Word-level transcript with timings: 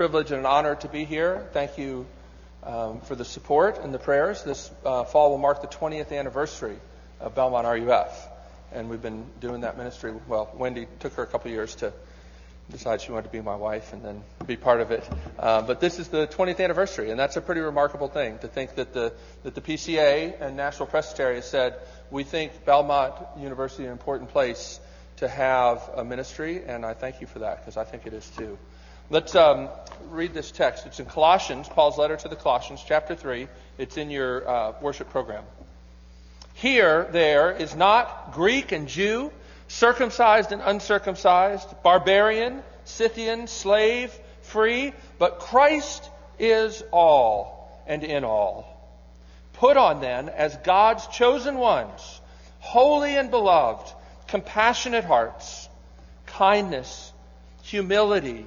privilege 0.00 0.30
and 0.30 0.40
an 0.40 0.46
honor 0.46 0.74
to 0.74 0.88
be 0.88 1.04
here. 1.04 1.46
Thank 1.52 1.76
you 1.76 2.06
um, 2.62 3.02
for 3.02 3.14
the 3.14 3.24
support 3.26 3.76
and 3.84 3.92
the 3.92 3.98
prayers. 3.98 4.42
This 4.42 4.70
uh, 4.82 5.04
fall 5.04 5.28
will 5.28 5.36
mark 5.36 5.60
the 5.60 5.68
20th 5.68 6.10
anniversary 6.10 6.78
of 7.20 7.34
Belmont 7.34 7.66
RUF, 7.66 8.28
and 8.72 8.88
we've 8.88 9.02
been 9.02 9.26
doing 9.42 9.60
that 9.60 9.76
ministry. 9.76 10.14
Well, 10.26 10.50
Wendy 10.54 10.86
took 11.00 11.12
her 11.16 11.22
a 11.22 11.26
couple 11.26 11.50
years 11.50 11.74
to 11.74 11.92
decide 12.70 13.02
she 13.02 13.12
wanted 13.12 13.24
to 13.24 13.30
be 13.30 13.42
my 13.42 13.56
wife 13.56 13.92
and 13.92 14.02
then 14.02 14.22
be 14.46 14.56
part 14.56 14.80
of 14.80 14.90
it. 14.90 15.06
Uh, 15.38 15.60
but 15.60 15.80
this 15.80 15.98
is 15.98 16.08
the 16.08 16.26
20th 16.26 16.60
anniversary, 16.60 17.10
and 17.10 17.20
that's 17.20 17.36
a 17.36 17.42
pretty 17.42 17.60
remarkable 17.60 18.08
thing 18.08 18.38
to 18.38 18.48
think 18.48 18.76
that 18.76 18.94
the 18.94 19.12
that 19.42 19.54
the 19.54 19.60
PCA 19.60 20.34
and 20.40 20.56
Nashville 20.56 20.86
Presbytery 20.86 21.34
has 21.34 21.50
said 21.50 21.74
we 22.10 22.24
think 22.24 22.64
Belmont 22.64 23.16
University 23.38 23.82
is 23.82 23.88
an 23.88 23.92
important 23.92 24.30
place 24.30 24.80
to 25.18 25.28
have 25.28 25.90
a 25.94 26.02
ministry, 26.02 26.62
and 26.66 26.86
I 26.86 26.94
thank 26.94 27.20
you 27.20 27.26
for 27.26 27.40
that 27.40 27.58
because 27.58 27.76
I 27.76 27.84
think 27.84 28.06
it 28.06 28.14
is 28.14 28.26
too. 28.30 28.56
Let's 29.12 29.34
um, 29.34 29.70
read 30.08 30.34
this 30.34 30.52
text. 30.52 30.86
It's 30.86 31.00
in 31.00 31.06
Colossians, 31.06 31.68
Paul's 31.68 31.98
letter 31.98 32.16
to 32.16 32.28
the 32.28 32.36
Colossians, 32.36 32.80
chapter 32.86 33.16
3. 33.16 33.48
It's 33.76 33.96
in 33.96 34.08
your 34.08 34.48
uh, 34.48 34.72
worship 34.80 35.10
program. 35.10 35.42
Here, 36.54 37.08
there 37.10 37.50
is 37.50 37.74
not 37.74 38.34
Greek 38.34 38.70
and 38.70 38.86
Jew, 38.86 39.32
circumcised 39.66 40.52
and 40.52 40.62
uncircumcised, 40.64 41.82
barbarian, 41.82 42.62
Scythian, 42.84 43.48
slave, 43.48 44.16
free, 44.42 44.92
but 45.18 45.40
Christ 45.40 46.08
is 46.38 46.84
all 46.92 47.82
and 47.88 48.04
in 48.04 48.22
all. 48.22 48.64
Put 49.54 49.76
on 49.76 50.00
then 50.00 50.28
as 50.28 50.54
God's 50.58 51.08
chosen 51.08 51.56
ones, 51.56 52.20
holy 52.60 53.16
and 53.16 53.28
beloved, 53.28 53.92
compassionate 54.28 55.04
hearts, 55.04 55.68
kindness, 56.26 57.12
humility, 57.64 58.46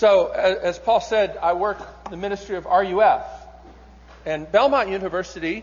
So, 0.00 0.28
as 0.28 0.78
Paul 0.78 1.02
said, 1.02 1.36
I 1.42 1.52
work 1.52 2.08
the 2.08 2.16
ministry 2.16 2.56
of 2.56 2.64
RUF. 2.64 3.22
And 4.24 4.50
Belmont 4.50 4.88
University 4.88 5.62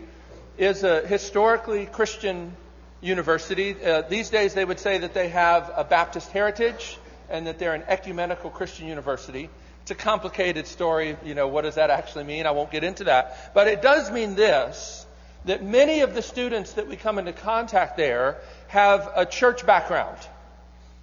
is 0.56 0.84
a 0.84 1.04
historically 1.04 1.86
Christian 1.86 2.54
university. 3.00 3.74
Uh, 3.84 4.02
these 4.02 4.30
days, 4.30 4.54
they 4.54 4.64
would 4.64 4.78
say 4.78 4.98
that 4.98 5.12
they 5.12 5.30
have 5.30 5.72
a 5.74 5.82
Baptist 5.82 6.30
heritage 6.30 6.98
and 7.28 7.48
that 7.48 7.58
they're 7.58 7.74
an 7.74 7.82
ecumenical 7.88 8.48
Christian 8.48 8.86
university. 8.86 9.50
It's 9.82 9.90
a 9.90 9.96
complicated 9.96 10.68
story. 10.68 11.16
You 11.24 11.34
know, 11.34 11.48
what 11.48 11.62
does 11.62 11.74
that 11.74 11.90
actually 11.90 12.22
mean? 12.22 12.46
I 12.46 12.52
won't 12.52 12.70
get 12.70 12.84
into 12.84 13.02
that. 13.10 13.52
But 13.54 13.66
it 13.66 13.82
does 13.82 14.08
mean 14.08 14.36
this 14.36 15.04
that 15.46 15.64
many 15.64 16.02
of 16.02 16.14
the 16.14 16.22
students 16.22 16.74
that 16.74 16.86
we 16.86 16.94
come 16.94 17.18
into 17.18 17.32
contact 17.32 17.96
there 17.96 18.38
have 18.68 19.10
a 19.16 19.26
church 19.26 19.66
background. 19.66 20.18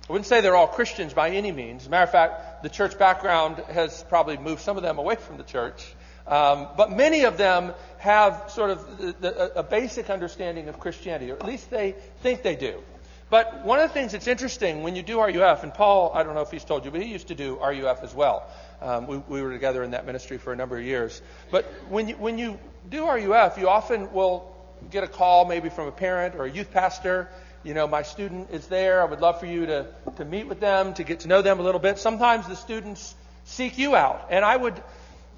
I 0.08 0.12
wouldn't 0.12 0.28
say 0.28 0.42
they're 0.42 0.56
all 0.56 0.68
Christians 0.68 1.14
by 1.14 1.32
any 1.32 1.52
means. 1.52 1.84
As 1.84 1.88
a 1.88 1.90
matter 1.90 2.04
of 2.04 2.12
fact, 2.12 2.55
the 2.66 2.70
church 2.70 2.98
background 2.98 3.58
has 3.70 4.03
probably 4.09 4.38
moved 4.38 4.59
some 4.59 4.76
of 4.76 4.81
them 4.81 4.98
away 4.98 5.14
from 5.18 5.38
the 5.38 5.44
church. 5.44 5.94
Um, 6.26 6.68
but 6.76 6.92
many 6.92 7.26
of 7.26 7.38
them 7.38 7.76
have 8.00 8.46
sort 8.50 8.72
of 8.72 8.98
the, 8.98 9.12
the, 9.20 9.59
a 9.59 9.62
basic 9.62 10.09
understanding 10.09 10.68
of 10.68 10.80
Christianity, 10.80 11.30
or 11.30 11.36
at 11.36 11.46
least 11.46 11.70
they 11.70 11.94
think 12.24 12.42
they 12.42 12.56
do. 12.56 12.81
But 13.30 13.64
one 13.66 13.80
of 13.80 13.88
the 13.88 13.94
things 13.94 14.14
that's 14.14 14.26
interesting 14.26 14.81
when 14.81 14.96
you 14.96 15.03
do 15.03 15.22
RUF, 15.22 15.62
and 15.62 15.72
Paul, 15.72 16.12
I 16.16 16.24
don't 16.24 16.34
know 16.34 16.42
if 16.42 16.50
he's 16.50 16.64
told 16.64 16.86
you, 16.86 16.92
but 16.92 17.03
he 17.03 17.12
used 17.12 17.28
to 17.28 17.36
do 17.36 17.59
RUF 17.64 18.02
as 18.02 18.16
well. 18.16 18.50
Um, 18.82 19.06
we, 19.06 19.18
we, 19.18 19.44
were 19.44 19.52
together 19.52 19.84
in 19.84 19.92
that 19.92 20.08
ministry 20.08 20.40
for 20.40 20.52
a 20.52 20.56
number 20.56 20.76
of 20.76 20.84
years. 20.84 21.22
But 21.52 21.66
when 21.90 22.09
you, 22.09 22.16
when 22.16 22.40
you 22.40 22.58
do 22.90 23.08
RUF, 23.08 23.59
you 23.59 23.70
often 23.70 24.12
will 24.12 24.56
get 24.90 25.03
a 25.03 25.08
call 25.08 25.46
maybe 25.46 25.70
from 25.70 25.88
a 25.88 25.92
parent 25.92 26.34
or 26.34 26.46
a 26.46 26.52
youth 26.52 26.72
pastor. 26.72 27.30
You 27.66 27.74
know, 27.74 27.88
my 27.88 28.03
student 28.03 28.52
is 28.52 28.68
there. 28.68 29.02
I 29.02 29.06
would 29.06 29.22
love 29.22 29.40
for 29.40 29.48
you 29.48 29.66
to, 29.66 29.88
to 30.18 30.24
meet 30.24 30.48
with 30.48 30.59
them, 30.59 30.94
to 30.94 31.03
get 31.03 31.22
to 31.22 31.28
know 31.28 31.42
them 31.42 31.59
a 31.59 31.64
little 31.64 31.80
bit. 31.80 31.98
Sometimes 31.98 32.48
the 32.48 32.56
students 32.56 33.16
seek 33.46 33.80
you 33.80 33.96
out. 33.96 34.28
And 34.30 34.46
I 34.46 34.56
would 34.56 34.80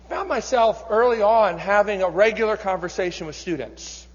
found 0.09 0.27
myself 0.27 0.83
early 0.89 1.21
on 1.21 1.57
having 1.57 2.03
a 2.03 2.09
regular 2.09 2.57
conversation 2.57 3.27
with 3.27 3.37
students. 3.37 4.05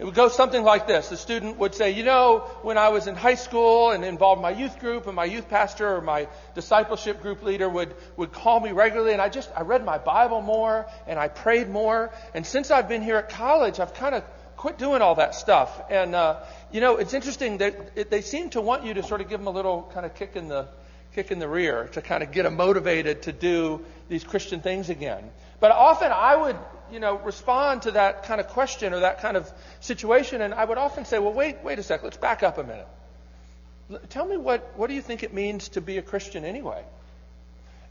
It 0.00 0.06
would 0.06 0.16
go 0.16 0.26
something 0.26 0.64
like 0.64 0.88
this. 0.88 1.08
The 1.08 1.16
student 1.16 1.56
would 1.58 1.76
say, 1.76 1.92
You 1.92 2.02
know, 2.02 2.40
when 2.62 2.76
I 2.76 2.88
was 2.88 3.06
in 3.06 3.14
high 3.14 3.36
school 3.36 3.92
and 3.92 4.04
involved 4.04 4.40
in 4.40 4.42
my 4.42 4.50
youth 4.50 4.80
group, 4.80 5.06
and 5.06 5.14
my 5.14 5.26
youth 5.26 5.48
pastor 5.48 5.94
or 5.94 6.00
my 6.00 6.26
discipleship 6.56 7.22
group 7.22 7.44
leader 7.44 7.68
would, 7.68 7.94
would 8.16 8.32
call 8.32 8.58
me 8.58 8.72
regularly, 8.72 9.12
and 9.12 9.22
I 9.22 9.28
just, 9.28 9.48
I 9.54 9.62
read 9.62 9.84
my 9.84 9.98
Bible 9.98 10.42
more 10.42 10.86
and 11.06 11.16
I 11.16 11.28
prayed 11.28 11.68
more. 11.68 12.10
And 12.34 12.44
since 12.44 12.72
I've 12.72 12.88
been 12.88 13.02
here 13.02 13.18
at 13.18 13.28
college, 13.28 13.78
I've 13.78 13.94
kind 13.94 14.16
of 14.16 14.24
quit 14.62 14.78
doing 14.78 15.02
all 15.02 15.16
that 15.16 15.34
stuff. 15.34 15.82
And, 15.90 16.14
uh, 16.14 16.36
you 16.70 16.80
know, 16.80 16.98
it's 16.98 17.14
interesting 17.14 17.58
that 17.58 18.10
they 18.12 18.20
seem 18.20 18.50
to 18.50 18.60
want 18.60 18.84
you 18.84 18.94
to 18.94 19.02
sort 19.02 19.20
of 19.20 19.28
give 19.28 19.40
them 19.40 19.48
a 19.48 19.50
little 19.50 19.90
kind 19.92 20.06
of 20.06 20.14
kick 20.14 20.36
in 20.36 20.46
the, 20.46 20.68
kick 21.16 21.32
in 21.32 21.40
the 21.40 21.48
rear 21.48 21.88
to 21.94 22.00
kind 22.00 22.22
of 22.22 22.30
get 22.30 22.44
them 22.44 22.54
motivated 22.54 23.22
to 23.22 23.32
do 23.32 23.84
these 24.08 24.22
Christian 24.22 24.60
things 24.60 24.88
again. 24.88 25.28
But 25.58 25.72
often 25.72 26.12
I 26.12 26.36
would, 26.36 26.56
you 26.92 27.00
know, 27.00 27.18
respond 27.18 27.82
to 27.82 27.90
that 27.90 28.22
kind 28.22 28.40
of 28.40 28.46
question 28.50 28.94
or 28.94 29.00
that 29.00 29.20
kind 29.20 29.36
of 29.36 29.50
situation, 29.80 30.40
and 30.40 30.54
I 30.54 30.64
would 30.64 30.78
often 30.78 31.06
say, 31.06 31.18
well, 31.18 31.32
wait, 31.32 31.56
wait 31.64 31.80
a 31.80 31.82
sec, 31.82 32.04
let's 32.04 32.16
back 32.16 32.44
up 32.44 32.56
a 32.56 32.62
minute. 32.62 32.88
Tell 34.10 34.24
me 34.24 34.36
what, 34.36 34.74
what 34.76 34.86
do 34.86 34.94
you 34.94 35.02
think 35.02 35.24
it 35.24 35.34
means 35.34 35.70
to 35.70 35.80
be 35.80 35.98
a 35.98 36.02
Christian 36.02 36.44
anyway? 36.44 36.84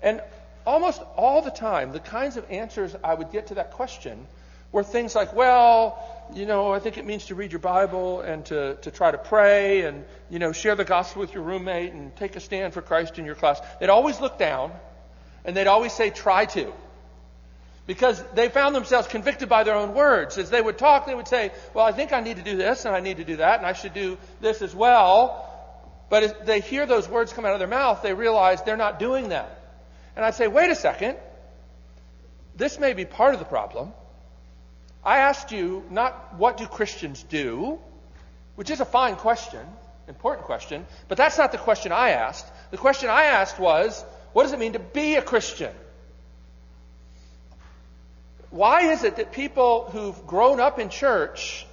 And 0.02 0.22
almost 0.66 1.02
all 1.18 1.42
the 1.42 1.52
time, 1.52 1.92
the 1.92 2.00
kinds 2.00 2.38
of 2.38 2.50
answers 2.50 2.96
I 3.04 3.14
would 3.14 3.34
get 3.34 3.48
to 3.48 3.56
that 3.56 3.72
question 3.72 4.26
were 4.72 4.84
things 4.84 5.16
like, 5.16 5.34
well, 5.34 6.00
you 6.34 6.46
know, 6.46 6.72
I 6.72 6.80
think 6.80 6.98
it 6.98 7.06
means 7.06 7.26
to 7.28 7.36
read 7.36 7.52
your 7.52 7.60
Bible 7.60 8.22
and 8.22 8.46
to, 8.46 8.76
to 8.76 8.92
try 8.92 9.12
to 9.12 9.18
pray 9.18 9.84
and, 9.84 10.06
you 10.30 10.40
know, 10.40 10.52
share 10.52 10.76
the 10.76 10.84
gospel 10.84 11.22
with 11.22 11.34
your 11.34 11.44
roommate 11.44 11.94
and 11.94 12.16
take 12.16 12.36
a 12.36 12.40
stand 12.40 12.74
for 12.74 12.82
Christ 12.82 13.20
in 13.20 13.26
your 13.26 13.36
class. 13.36 13.60
They'd 13.80 13.90
always 13.90 14.20
look 14.20 14.38
down 14.38 14.72
and 15.46 15.56
they'd 15.56 15.68
always 15.68 15.94
say, 15.94 16.10
try 16.10 16.46
to. 16.46 16.72
Because 17.88 18.24
they 18.34 18.48
found 18.50 18.76
themselves 18.76 19.08
convicted 19.08 19.50
by 19.50 19.64
their 19.64 19.76
own 19.76 19.94
words. 19.94 20.38
As 20.38 20.50
they 20.50 20.62
would 20.62 20.78
talk, 20.78 21.08
they 21.08 21.16
would 21.16 21.28
say, 21.28 21.52
well, 21.74 21.86
I 21.86 21.92
think 21.92 22.14
I 22.14 22.22
need 22.22 22.38
to 22.38 22.44
do 22.44 22.56
this 22.56 22.86
and 22.86 22.96
I 22.96 23.00
need 23.00 23.18
to 23.18 23.26
do 23.26 23.38
that 23.38 23.58
and 23.58 23.66
I 23.66 23.74
should 23.74 23.94
do 23.94 24.18
this 24.40 24.62
as 24.62 24.74
well. 24.74 25.48
But 26.10 26.24
as 26.24 26.34
they 26.46 26.60
hear 26.60 26.86
those 26.86 27.08
words 27.10 27.34
come 27.34 27.46
out 27.46 27.54
of 27.54 27.60
their 27.60 27.68
mouth, 27.68 28.02
they 28.02 28.14
realize 28.14 28.62
they're 28.64 28.78
not 28.78 29.00
doing 29.00 29.30
that. 29.30 29.58
And 30.16 30.26
I'd 30.26 30.36
say, 30.36 30.48
wait 30.48 30.70
a 30.70 30.76
second. 30.76 31.18
This 32.56 32.80
may 32.80 32.94
be 32.94 33.06
part 33.06 33.34
of 33.34 33.40
the 33.40 33.46
problem. 33.46 33.94
I 35.04 35.20
asked 35.20 35.52
you 35.52 35.84
not 35.90 36.36
what 36.38 36.58
do 36.58 36.68
Christians 36.68 37.24
do, 37.24 37.80
which 38.56 38.70
is 38.70 38.80
a 38.80 38.86
fine 38.86 39.16
question, 39.16 39.66
important 40.08 40.46
question, 40.46 40.86
but 41.08 41.18
that's 41.18 41.38
not 41.38 41.52
the 41.52 41.58
question 41.58 41.92
I 41.92 42.12
asked. 42.12 42.46
The 42.70 42.78
question 42.78 43.10
I 43.10 43.24
asked 43.24 43.60
was, 43.60 44.04
what 44.34 44.44
does 44.44 44.54
it 44.54 44.60
mean 44.60 44.74
to 44.74 44.80
be 44.80 45.16
a 45.16 45.22
Christian? 45.22 45.74
Why 48.52 48.92
is 48.92 49.04
it 49.04 49.16
that 49.16 49.32
people 49.32 49.90
who've 49.92 50.28
grown 50.28 50.60
up 50.60 50.78
in 50.78 50.90
church 50.90 51.66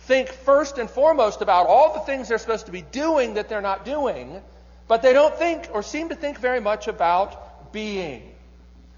think 0.00 0.28
first 0.28 0.78
and 0.78 0.88
foremost 0.88 1.40
about 1.40 1.66
all 1.66 1.94
the 1.94 2.00
things 2.00 2.28
they're 2.28 2.38
supposed 2.38 2.66
to 2.66 2.72
be 2.72 2.82
doing 2.82 3.34
that 3.34 3.48
they're 3.48 3.62
not 3.62 3.84
doing, 3.84 4.40
but 4.86 5.02
they 5.02 5.12
don't 5.12 5.34
think 5.34 5.68
or 5.72 5.82
seem 5.82 6.10
to 6.10 6.14
think 6.14 6.38
very 6.38 6.60
much 6.60 6.88
about 6.88 7.72
being? 7.72 8.30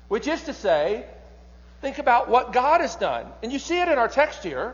Which 0.09 0.27
is 0.27 0.43
to 0.45 0.53
say, 0.55 1.05
Think 1.83 1.99
about 1.99 2.31
what 2.31 2.53
God 2.53 2.81
has 2.81 2.95
done. 2.97 3.27
And 3.43 3.53
you 3.53 3.59
see 3.59 3.79
it 3.79 3.89
in 3.89 3.99
our 3.99 4.09
text 4.09 4.45
here. 4.45 4.73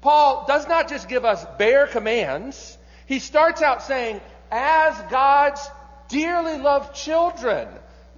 Paul 0.00 0.46
does 0.48 0.66
not 0.66 0.88
just 0.88 1.08
give 1.08 1.24
us 1.24 1.44
bare 1.58 1.86
commands. 1.86 2.76
He 3.06 3.18
starts 3.18 3.60
out 3.60 3.82
saying, 3.82 4.20
as 4.50 4.98
God's 5.10 5.60
dearly 6.08 6.58
loved 6.58 6.96
children, 6.96 7.68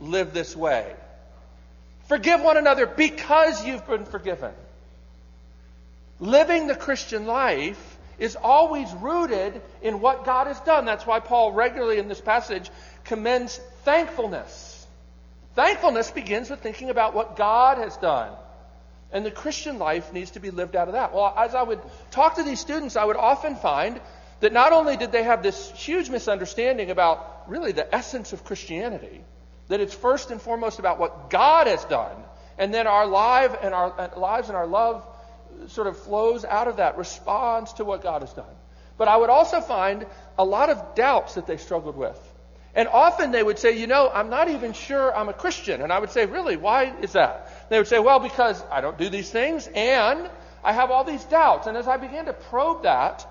live 0.00 0.32
this 0.32 0.56
way. 0.56 0.94
Forgive 2.06 2.40
one 2.40 2.56
another 2.56 2.86
because 2.86 3.66
you've 3.66 3.86
been 3.86 4.04
forgiven. 4.04 4.52
Living 6.20 6.68
the 6.68 6.76
Christian 6.76 7.26
life 7.26 7.98
is 8.20 8.36
always 8.36 8.92
rooted 8.92 9.60
in 9.82 10.00
what 10.00 10.24
God 10.24 10.46
has 10.46 10.60
done. 10.60 10.84
That's 10.84 11.06
why 11.06 11.18
Paul 11.18 11.52
regularly 11.52 11.98
in 11.98 12.06
this 12.06 12.20
passage 12.20 12.70
commends 13.04 13.58
thankfulness. 13.84 14.79
Thankfulness 15.54 16.10
begins 16.10 16.50
with 16.50 16.60
thinking 16.60 16.90
about 16.90 17.14
what 17.14 17.36
God 17.36 17.78
has 17.78 17.96
done. 17.96 18.32
And 19.12 19.26
the 19.26 19.30
Christian 19.30 19.78
life 19.78 20.12
needs 20.12 20.32
to 20.32 20.40
be 20.40 20.50
lived 20.50 20.76
out 20.76 20.86
of 20.86 20.94
that. 20.94 21.12
Well, 21.12 21.34
as 21.36 21.54
I 21.54 21.62
would 21.62 21.80
talk 22.12 22.36
to 22.36 22.44
these 22.44 22.60
students, 22.60 22.96
I 22.96 23.04
would 23.04 23.16
often 23.16 23.56
find 23.56 24.00
that 24.38 24.52
not 24.52 24.72
only 24.72 24.96
did 24.96 25.12
they 25.12 25.24
have 25.24 25.42
this 25.42 25.70
huge 25.72 26.08
misunderstanding 26.08 26.90
about 26.90 27.44
really 27.48 27.72
the 27.72 27.92
essence 27.92 28.32
of 28.32 28.44
Christianity, 28.44 29.22
that 29.68 29.80
it's 29.80 29.94
first 29.94 30.30
and 30.30 30.40
foremost 30.40 30.78
about 30.78 30.98
what 30.98 31.30
God 31.30 31.66
has 31.66 31.84
done, 31.84 32.16
and 32.56 32.72
then 32.72 32.86
our 32.86 33.06
life 33.06 33.56
and 33.62 33.74
our 33.74 33.92
uh, 33.98 34.18
lives 34.18 34.48
and 34.48 34.56
our 34.56 34.66
love 34.66 35.06
sort 35.68 35.86
of 35.86 35.98
flows 35.98 36.44
out 36.44 36.68
of 36.68 36.76
that, 36.76 36.96
responds 36.96 37.72
to 37.74 37.84
what 37.84 38.02
God 38.02 38.22
has 38.22 38.32
done. 38.32 38.44
But 38.96 39.08
I 39.08 39.16
would 39.16 39.30
also 39.30 39.60
find 39.60 40.06
a 40.38 40.44
lot 40.44 40.70
of 40.70 40.94
doubts 40.94 41.34
that 41.34 41.46
they 41.46 41.56
struggled 41.56 41.96
with. 41.96 42.18
And 42.74 42.88
often 42.88 43.32
they 43.32 43.42
would 43.42 43.58
say, 43.58 43.78
you 43.78 43.86
know, 43.86 44.10
I'm 44.12 44.30
not 44.30 44.48
even 44.48 44.72
sure 44.72 45.14
I'm 45.14 45.28
a 45.28 45.32
Christian. 45.32 45.82
And 45.82 45.92
I 45.92 45.98
would 45.98 46.10
say, 46.10 46.26
really, 46.26 46.56
why 46.56 46.94
is 47.00 47.12
that? 47.12 47.68
They 47.68 47.78
would 47.78 47.88
say, 47.88 47.98
well, 47.98 48.20
because 48.20 48.62
I 48.70 48.80
don't 48.80 48.96
do 48.96 49.08
these 49.08 49.30
things 49.30 49.68
and 49.74 50.28
I 50.62 50.72
have 50.72 50.90
all 50.90 51.04
these 51.04 51.24
doubts. 51.24 51.66
And 51.66 51.76
as 51.76 51.88
I 51.88 51.96
began 51.96 52.26
to 52.26 52.32
probe 52.32 52.84
that, 52.84 53.26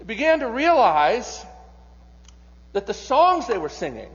I 0.00 0.04
began 0.04 0.40
to 0.40 0.48
realize 0.48 1.44
that 2.72 2.86
the 2.86 2.94
songs 2.94 3.46
they 3.46 3.58
were 3.58 3.68
singing 3.68 4.10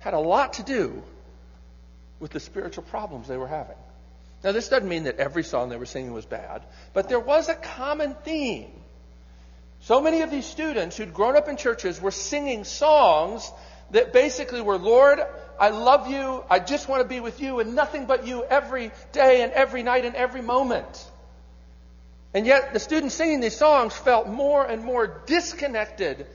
had 0.00 0.14
a 0.14 0.18
lot 0.18 0.54
to 0.54 0.62
do 0.62 1.02
with 2.20 2.32
the 2.32 2.40
spiritual 2.40 2.82
problems 2.84 3.28
they 3.28 3.36
were 3.36 3.48
having. 3.48 3.76
Now, 4.42 4.52
this 4.52 4.68
doesn't 4.68 4.88
mean 4.88 5.04
that 5.04 5.18
every 5.18 5.42
song 5.42 5.68
they 5.68 5.76
were 5.76 5.86
singing 5.86 6.12
was 6.12 6.26
bad, 6.26 6.62
but 6.92 7.08
there 7.08 7.18
was 7.18 7.48
a 7.48 7.54
common 7.54 8.14
theme. 8.24 8.70
So 9.80 10.00
many 10.00 10.22
of 10.22 10.30
these 10.30 10.46
students 10.46 10.96
who'd 10.96 11.14
grown 11.14 11.36
up 11.36 11.48
in 11.48 11.56
churches 11.56 12.00
were 12.00 12.10
singing 12.10 12.64
songs 12.64 13.50
that 13.90 14.12
basically 14.12 14.60
were, 14.60 14.76
Lord, 14.76 15.20
I 15.58 15.70
love 15.70 16.08
you, 16.08 16.44
I 16.50 16.58
just 16.58 16.88
want 16.88 17.02
to 17.02 17.08
be 17.08 17.20
with 17.20 17.40
you, 17.40 17.60
and 17.60 17.74
nothing 17.74 18.06
but 18.06 18.26
you 18.26 18.44
every 18.44 18.90
day 19.12 19.42
and 19.42 19.52
every 19.52 19.82
night 19.82 20.04
and 20.04 20.14
every 20.14 20.42
moment. 20.42 21.06
And 22.34 22.46
yet, 22.46 22.74
the 22.74 22.80
students 22.80 23.14
singing 23.14 23.40
these 23.40 23.56
songs 23.56 23.94
felt 23.94 24.28
more 24.28 24.64
and 24.64 24.84
more 24.84 25.22
disconnected. 25.26 26.26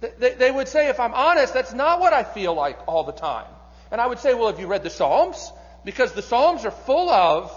They, 0.00 0.50
would 0.50 0.68
say, 0.68 0.88
if 0.88 1.00
I'm 1.00 1.14
honest, 1.14 1.52
that's 1.54 1.72
not 1.72 1.98
what 1.98 2.12
I 2.12 2.22
feel 2.22 2.54
like 2.54 2.78
all 2.86 3.04
the 3.04 3.12
time. 3.12 3.46
And 3.90 4.00
I 4.00 4.06
would 4.06 4.18
say, 4.18 4.34
well, 4.34 4.48
have 4.48 4.60
you 4.60 4.66
read 4.66 4.82
the 4.82 4.90
Psalms? 4.90 5.50
Because 5.84 6.12
the 6.12 6.22
Psalms 6.22 6.64
are 6.64 6.70
full 6.70 7.10
of 7.10 7.50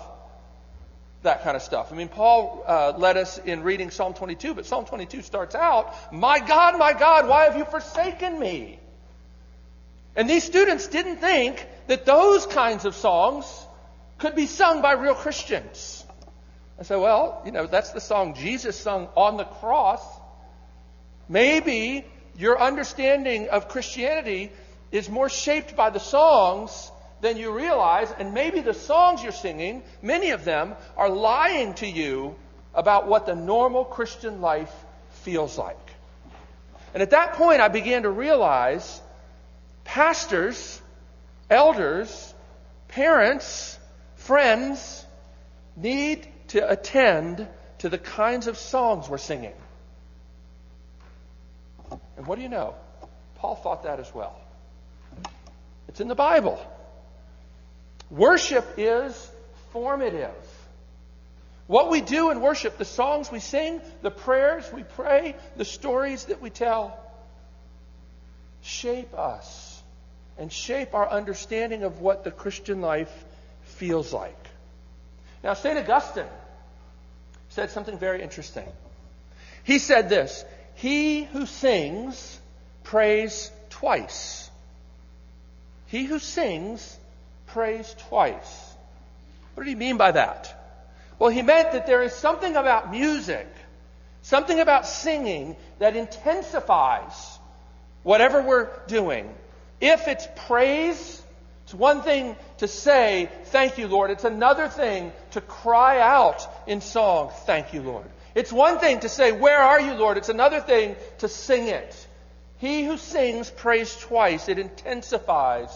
that 1.23 1.43
kind 1.43 1.55
of 1.55 1.61
stuff. 1.63 1.91
I 1.91 1.95
mean, 1.95 2.09
Paul 2.09 2.63
uh, 2.65 2.93
led 2.97 3.17
us 3.17 3.37
in 3.37 3.63
reading 3.63 3.91
Psalm 3.91 4.13
22, 4.13 4.53
but 4.53 4.65
Psalm 4.65 4.85
22 4.85 5.21
starts 5.21 5.55
out, 5.55 6.13
My 6.13 6.39
God, 6.39 6.77
my 6.77 6.93
God, 6.93 7.27
why 7.27 7.45
have 7.45 7.57
you 7.57 7.65
forsaken 7.65 8.39
me? 8.39 8.79
And 10.15 10.29
these 10.29 10.43
students 10.43 10.87
didn't 10.87 11.17
think 11.17 11.65
that 11.87 12.05
those 12.05 12.45
kinds 12.45 12.85
of 12.85 12.95
songs 12.95 13.45
could 14.17 14.35
be 14.35 14.47
sung 14.47 14.81
by 14.81 14.93
real 14.93 15.13
Christians. 15.13 16.03
I 16.79 16.83
said, 16.83 16.97
well, 16.97 17.41
you 17.45 17.51
know, 17.51 17.67
that's 17.67 17.91
the 17.91 18.01
song 18.01 18.35
Jesus 18.35 18.75
sung 18.75 19.09
on 19.15 19.37
the 19.37 19.43
cross. 19.43 20.01
Maybe 21.29 22.05
your 22.37 22.59
understanding 22.59 23.49
of 23.49 23.67
Christianity 23.67 24.51
is 24.91 25.09
more 25.09 25.29
shaped 25.29 25.75
by 25.75 25.89
the 25.89 25.99
songs 25.99 26.91
than 27.21 27.37
you 27.37 27.51
realize, 27.51 28.11
and 28.19 28.33
maybe 28.33 28.61
the 28.61 28.73
songs 28.73 29.23
you're 29.23 29.31
singing, 29.31 29.83
many 30.01 30.31
of 30.31 30.45
them, 30.45 30.75
are 30.95 31.09
lying 31.09 31.73
to 31.75 31.87
you 31.87 32.35
about 32.73 33.07
what 33.07 33.25
the 33.25 33.35
normal 33.35 33.83
Christian 33.83 34.41
life 34.41 34.71
feels 35.23 35.57
like. 35.57 35.77
And 36.93 37.01
at 37.01 37.09
that 37.11 37.33
point, 37.33 37.61
I 37.61 37.67
began 37.67 38.03
to 38.03 38.09
realize 38.09 39.01
pastors, 39.83 40.81
elders, 41.49 42.33
parents, 42.87 43.77
friends 44.15 45.05
need 45.75 46.27
to 46.49 46.69
attend 46.69 47.47
to 47.79 47.89
the 47.89 47.97
kinds 47.97 48.47
of 48.47 48.57
songs 48.57 49.09
we're 49.09 49.17
singing. 49.17 49.53
And 52.15 52.25
what 52.25 52.35
do 52.35 52.41
you 52.41 52.49
know? 52.49 52.75
Paul 53.35 53.55
thought 53.55 53.83
that 53.83 53.99
as 53.99 54.13
well. 54.13 54.39
It's 55.87 55.99
in 55.99 56.07
the 56.07 56.15
Bible. 56.15 56.59
Worship 58.09 58.65
is 58.77 59.31
formative. 59.71 60.33
What 61.67 61.89
we 61.89 61.99
do 61.99 62.31
in 62.31 62.39
worship, 62.39 62.77
the 62.77 62.85
songs 62.85 63.29
we 63.29 63.39
sing, 63.39 63.81
the 64.01 64.11
prayers 64.11 64.71
we 64.71 64.83
pray, 64.83 65.35
the 65.57 65.65
stories 65.65 66.25
that 66.25 66.41
we 66.41 66.49
tell, 66.49 66.97
shape 68.61 69.13
us 69.13 69.81
and 70.37 70.51
shape 70.51 70.93
our 70.93 71.09
understanding 71.09 71.83
of 71.83 71.99
what 71.99 72.23
the 72.23 72.31
Christian 72.31 72.79
life 72.79 73.11
feels 73.63 74.13
like. 74.13 74.37
Now, 75.43 75.53
St. 75.53 75.77
Augustine 75.77 76.25
said 77.49 77.71
something 77.71 77.97
very 77.97 78.21
interesting. 78.21 78.67
He 79.63 79.79
said 79.79 80.07
this 80.07 80.45
He 80.75 81.23
who 81.25 81.45
sings 81.45 82.39
prays 82.83 83.51
twice. 83.69 84.49
He 85.87 86.05
who 86.05 86.19
sings 86.19 86.97
prays 87.47 87.95
twice. 88.09 88.75
What 89.53 89.63
did 89.63 89.69
he 89.69 89.75
mean 89.75 89.97
by 89.97 90.11
that? 90.11 90.53
Well, 91.19 91.29
he 91.29 91.41
meant 91.41 91.71
that 91.71 91.87
there 91.87 92.03
is 92.03 92.13
something 92.13 92.55
about 92.55 92.91
music, 92.91 93.47
something 94.21 94.59
about 94.59 94.85
singing 94.85 95.55
that 95.79 95.95
intensifies 95.95 97.39
whatever 98.03 98.41
we're 98.41 98.69
doing. 98.87 99.33
If 99.81 100.07
it's 100.07 100.27
praise, 100.47 101.21
it's 101.63 101.73
one 101.73 102.01
thing 102.01 102.35
to 102.59 102.67
say, 102.67 103.29
Thank 103.45 103.77
you, 103.77 103.87
Lord. 103.87 104.11
It's 104.11 104.23
another 104.23 104.67
thing 104.67 105.11
to 105.31 105.41
cry 105.41 105.99
out 105.99 106.47
in 106.67 106.81
song, 106.81 107.31
Thank 107.45 107.73
you, 107.73 107.81
Lord. 107.81 108.05
It's 108.35 108.53
one 108.53 108.79
thing 108.79 108.99
to 108.99 109.09
say, 109.09 109.31
Where 109.31 109.59
are 109.59 109.81
you, 109.81 109.93
Lord? 109.93 110.17
It's 110.17 110.29
another 110.29 110.61
thing 110.61 110.95
to 111.17 111.27
sing 111.27 111.67
it. 111.67 112.07
He 112.59 112.85
who 112.85 112.97
sings 112.97 113.49
prays 113.49 113.95
twice. 113.97 114.49
It 114.49 114.59
intensifies 114.59 115.69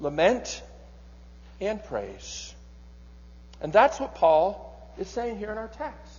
lament 0.00 0.62
and 1.60 1.82
praise. 1.84 2.54
And 3.60 3.72
that's 3.72 3.98
what 3.98 4.14
Paul 4.14 4.62
is 4.98 5.08
saying 5.08 5.38
here 5.38 5.50
in 5.50 5.58
our 5.58 5.68
text. 5.68 6.18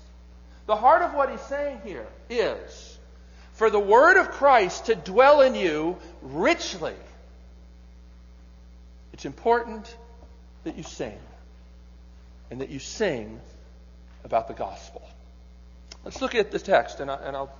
The 0.66 0.76
heart 0.76 1.02
of 1.02 1.14
what 1.14 1.30
he's 1.30 1.42
saying 1.42 1.82
here 1.84 2.08
is 2.30 2.98
for 3.54 3.70
the 3.70 3.80
word 3.80 4.18
of 4.18 4.32
Christ 4.32 4.86
to 4.86 4.96
dwell 4.96 5.42
in 5.42 5.56
you 5.56 5.98
richly. 6.22 6.96
It's 9.14 9.26
important 9.26 9.96
that 10.64 10.78
you 10.78 10.84
sing 10.84 11.18
and 12.52 12.62
that 12.62 12.70
you 12.70 12.80
sing 12.80 13.40
about 14.24 14.48
the 14.48 14.54
gospel. 14.54 15.02
Let's 16.04 16.22
look 16.22 16.36
at 16.36 16.52
the 16.52 16.60
text 16.60 17.00
and, 17.00 17.10
I, 17.10 17.32
will 17.32 17.52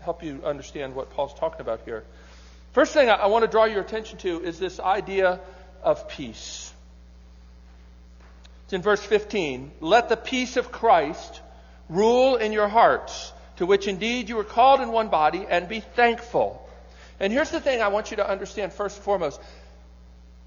help 0.00 0.22
you 0.22 0.40
understand 0.44 0.94
what 0.94 1.10
Paul's 1.10 1.34
talking 1.34 1.60
about 1.60 1.82
here. 1.84 2.04
First 2.72 2.94
thing 2.94 3.10
I 3.10 3.26
want 3.26 3.44
to 3.44 3.50
draw 3.50 3.64
your 3.64 3.82
attention 3.82 4.18
to 4.18 4.42
is 4.42 4.58
this 4.58 4.80
idea 4.80 5.40
of 5.82 6.08
peace. 6.08 6.71
It's 8.72 8.76
in 8.78 8.80
verse 8.80 9.04
15. 9.04 9.70
Let 9.80 10.08
the 10.08 10.16
peace 10.16 10.56
of 10.56 10.72
Christ 10.72 11.42
rule 11.90 12.36
in 12.36 12.52
your 12.52 12.68
hearts, 12.68 13.30
to 13.56 13.66
which 13.66 13.86
indeed 13.86 14.30
you 14.30 14.36
were 14.36 14.44
called 14.44 14.80
in 14.80 14.90
one 14.90 15.08
body, 15.08 15.44
and 15.46 15.68
be 15.68 15.80
thankful. 15.80 16.66
And 17.20 17.30
here's 17.30 17.50
the 17.50 17.60
thing 17.60 17.82
I 17.82 17.88
want 17.88 18.10
you 18.10 18.16
to 18.16 18.26
understand 18.26 18.72
first 18.72 18.96
and 18.96 19.04
foremost. 19.04 19.42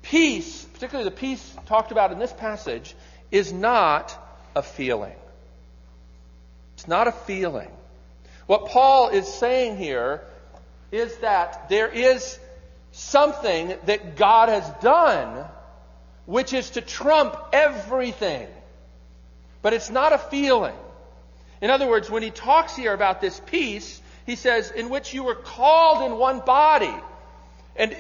Peace, 0.02 0.66
particularly 0.74 1.08
the 1.08 1.16
peace 1.16 1.56
talked 1.68 1.92
about 1.92 2.12
in 2.12 2.18
this 2.18 2.34
passage, 2.34 2.96
is 3.30 3.54
not 3.54 4.18
a 4.56 4.64
feeling. 4.64 5.14
It's 6.74 6.88
not 6.88 7.08
a 7.08 7.12
feeling. 7.12 7.70
What 8.48 8.70
Paul 8.70 9.10
is 9.10 9.32
saying 9.32 9.78
here 9.78 10.24
is 10.92 11.16
that 11.18 11.70
there 11.70 11.90
is 11.90 12.40
something 12.92 13.76
that 13.86 14.16
God 14.16 14.50
has 14.50 14.68
done 14.82 15.46
which 16.26 16.54
is 16.54 16.72
to 16.72 16.82
trump 16.82 17.36
everything. 17.54 18.48
But 19.62 19.74
it's 19.74 19.90
not 19.90 20.14
a 20.14 20.18
feeling. 20.18 20.76
In 21.62 21.70
other 21.70 21.88
words, 21.88 22.10
when 22.10 22.24
he 22.24 22.32
talks 22.32 22.76
here 22.76 22.94
about 22.94 23.22
this 23.22 23.40
peace, 23.46 24.02
he 24.26 24.36
says, 24.36 24.72
in 24.72 24.90
which 24.90 25.14
you 25.14 25.24
were 25.24 25.36
called 25.36 26.12
in 26.12 26.18
one 26.18 26.40
body. 26.40 26.94
And 27.76 27.96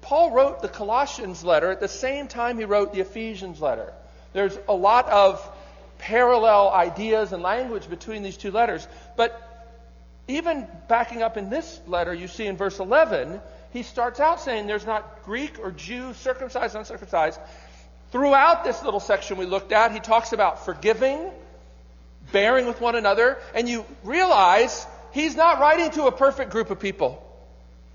Paul 0.00 0.30
wrote 0.30 0.62
the 0.62 0.68
Colossians 0.68 1.44
letter 1.44 1.70
at 1.70 1.80
the 1.80 1.88
same 1.88 2.28
time 2.28 2.58
he 2.58 2.64
wrote 2.64 2.92
the 2.92 3.00
Ephesians 3.00 3.60
letter. 3.60 3.92
There's 4.32 4.58
a 4.68 4.74
lot 4.74 5.08
of 5.08 5.40
parallel 5.98 6.70
ideas 6.70 7.32
and 7.32 7.42
language 7.42 7.88
between 7.88 8.22
these 8.22 8.36
two 8.36 8.50
letters. 8.50 8.86
But 9.16 9.42
even 10.28 10.66
backing 10.88 11.22
up 11.22 11.36
in 11.36 11.50
this 11.50 11.80
letter, 11.86 12.12
you 12.12 12.28
see 12.28 12.46
in 12.46 12.56
verse 12.56 12.78
11, 12.78 13.40
he 13.72 13.82
starts 13.82 14.20
out 14.20 14.40
saying 14.40 14.66
there's 14.66 14.86
not 14.86 15.24
Greek 15.24 15.58
or 15.58 15.70
Jew, 15.70 16.14
circumcised, 16.14 16.74
or 16.74 16.78
uncircumcised. 16.78 17.40
Throughout 18.16 18.64
this 18.64 18.82
little 18.82 18.98
section 18.98 19.36
we 19.36 19.44
looked 19.44 19.72
at, 19.72 19.92
he 19.92 20.00
talks 20.00 20.32
about 20.32 20.64
forgiving, 20.64 21.30
bearing 22.32 22.64
with 22.64 22.80
one 22.80 22.96
another, 22.96 23.36
and 23.54 23.68
you 23.68 23.84
realize 24.04 24.86
he's 25.12 25.36
not 25.36 25.60
writing 25.60 25.90
to 25.90 26.04
a 26.04 26.12
perfect 26.12 26.50
group 26.50 26.70
of 26.70 26.80
people 26.80 27.22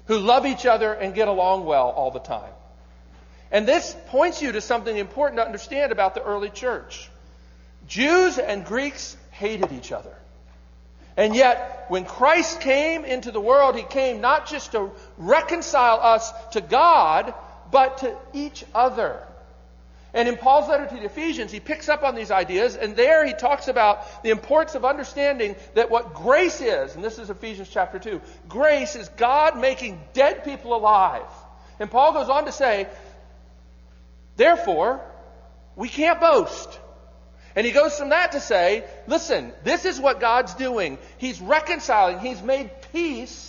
who 0.06 0.20
love 0.20 0.46
each 0.46 0.68
other 0.68 0.94
and 0.94 1.16
get 1.16 1.28
along 1.28 1.66
well 1.66 1.90
all 1.90 2.12
the 2.12 2.20
time. 2.20 2.52
And 3.50 3.68
this 3.68 3.98
points 4.10 4.44
you 4.44 4.52
to 4.52 4.62
something 4.62 4.96
important 4.96 5.40
to 5.40 5.44
understand 5.44 5.92
about 5.92 6.14
the 6.14 6.22
early 6.22 6.52
church. 6.52 7.10
Jews 7.88 8.38
and 8.38 8.64
Greeks 8.64 9.18
hated 9.32 9.72
each 9.72 9.92
other. 9.92 10.16
And 11.18 11.36
yet, 11.36 11.86
when 11.88 12.06
Christ 12.06 12.62
came 12.62 13.06
into 13.06 13.32
the 13.32 13.42
world, 13.42 13.76
He 13.76 13.82
came 13.82 14.22
not 14.22 14.46
just 14.46 14.74
to 14.74 14.92
reconcile 15.18 16.00
us 16.00 16.32
to 16.52 16.62
God, 16.62 17.34
but 17.72 17.98
to 18.00 18.16
each 18.34 18.64
other. 18.76 19.26
And 20.14 20.28
in 20.28 20.36
Paul's 20.36 20.68
letter 20.68 20.88
to 20.88 20.96
the 20.96 21.06
Ephesians, 21.06 21.52
he 21.52 21.62
picks 21.62 21.88
up 21.88 22.04
on 22.04 22.16
these 22.16 22.32
ideas, 22.32 22.76
and 22.76 22.96
there 22.96 23.26
he 23.26 23.34
talks 23.34 23.70
about 23.70 24.24
the 24.24 24.30
importance 24.30 24.76
of 24.76 24.84
understanding 24.84 25.56
that 25.74 25.90
what 25.90 26.14
grace 26.14 26.60
is, 26.60 26.96
and 26.96 27.04
this 27.04 27.18
is 27.18 27.30
Ephesians 27.30 27.70
chapter 27.72 27.98
2, 27.98 28.20
grace 28.50 28.96
is 28.96 29.08
God 29.10 29.58
making 29.58 30.02
dead 30.14 30.44
people 30.44 30.76
alive. 30.76 31.24
And 31.80 31.90
Paul 31.90 32.14
goes 32.14 32.28
on 32.28 32.46
to 32.46 32.52
say, 32.52 32.88
therefore, 34.36 35.00
we 35.78 35.88
can't 35.88 36.20
boast. 36.20 36.78
And 37.56 37.66
he 37.66 37.72
goes 37.72 37.98
from 37.98 38.10
that 38.10 38.34
to 38.34 38.42
say, 38.42 38.84
listen, 39.08 39.54
this 39.64 39.86
is 39.86 40.00
what 40.00 40.20
God's 40.20 40.54
doing. 40.56 40.98
He's 41.18 41.40
reconciling, 41.40 42.20
He's 42.20 42.42
made 42.42 42.70
peace 42.92 43.48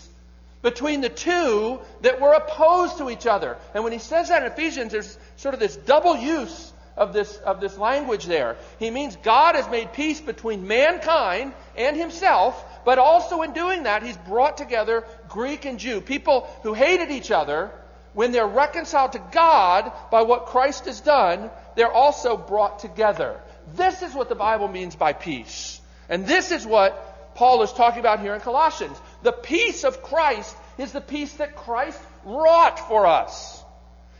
between 0.62 1.00
the 1.00 1.08
two 1.08 1.80
that 2.02 2.20
were 2.20 2.32
opposed 2.32 2.98
to 2.98 3.10
each 3.10 3.26
other. 3.26 3.56
And 3.74 3.82
when 3.82 3.92
he 3.92 3.98
says 3.98 4.28
that 4.28 4.44
in 4.44 4.52
Ephesians, 4.52 4.92
there's 4.92 5.18
sort 5.36 5.54
of 5.54 5.60
this 5.60 5.76
double 5.76 6.16
use 6.16 6.72
of 6.96 7.12
this, 7.12 7.36
of 7.38 7.60
this 7.60 7.76
language 7.78 8.26
there. 8.26 8.56
He 8.78 8.90
means 8.90 9.16
God 9.16 9.54
has 9.54 9.68
made 9.68 9.92
peace 9.92 10.20
between 10.20 10.66
mankind 10.66 11.54
and 11.76 11.96
himself, 11.96 12.64
but 12.84 12.98
also 12.98 13.42
in 13.42 13.52
doing 13.52 13.84
that, 13.84 14.02
he's 14.02 14.16
brought 14.16 14.56
together 14.56 15.04
Greek 15.28 15.64
and 15.64 15.78
Jew, 15.78 16.00
people 16.00 16.48
who 16.62 16.74
hated 16.74 17.10
each 17.10 17.30
other. 17.30 17.70
When 18.14 18.30
they're 18.30 18.46
reconciled 18.46 19.12
to 19.12 19.22
God 19.32 19.90
by 20.10 20.22
what 20.22 20.46
Christ 20.46 20.84
has 20.84 21.00
done, 21.00 21.50
they're 21.76 21.92
also 21.92 22.36
brought 22.36 22.80
together. 22.80 23.40
This 23.74 24.02
is 24.02 24.12
what 24.12 24.28
the 24.28 24.34
Bible 24.34 24.68
means 24.68 24.94
by 24.94 25.14
peace. 25.14 25.80
And 26.10 26.26
this 26.26 26.52
is 26.52 26.66
what 26.66 27.34
Paul 27.34 27.62
is 27.62 27.72
talking 27.72 28.00
about 28.00 28.20
here 28.20 28.34
in 28.34 28.40
Colossians. 28.40 29.00
The 29.22 29.32
peace 29.32 29.84
of 29.84 30.02
Christ 30.02 30.54
is 30.76 30.92
the 30.92 31.00
peace 31.00 31.32
that 31.34 31.56
Christ 31.56 31.98
wrought 32.24 32.78
for 32.78 33.06
us. 33.06 33.51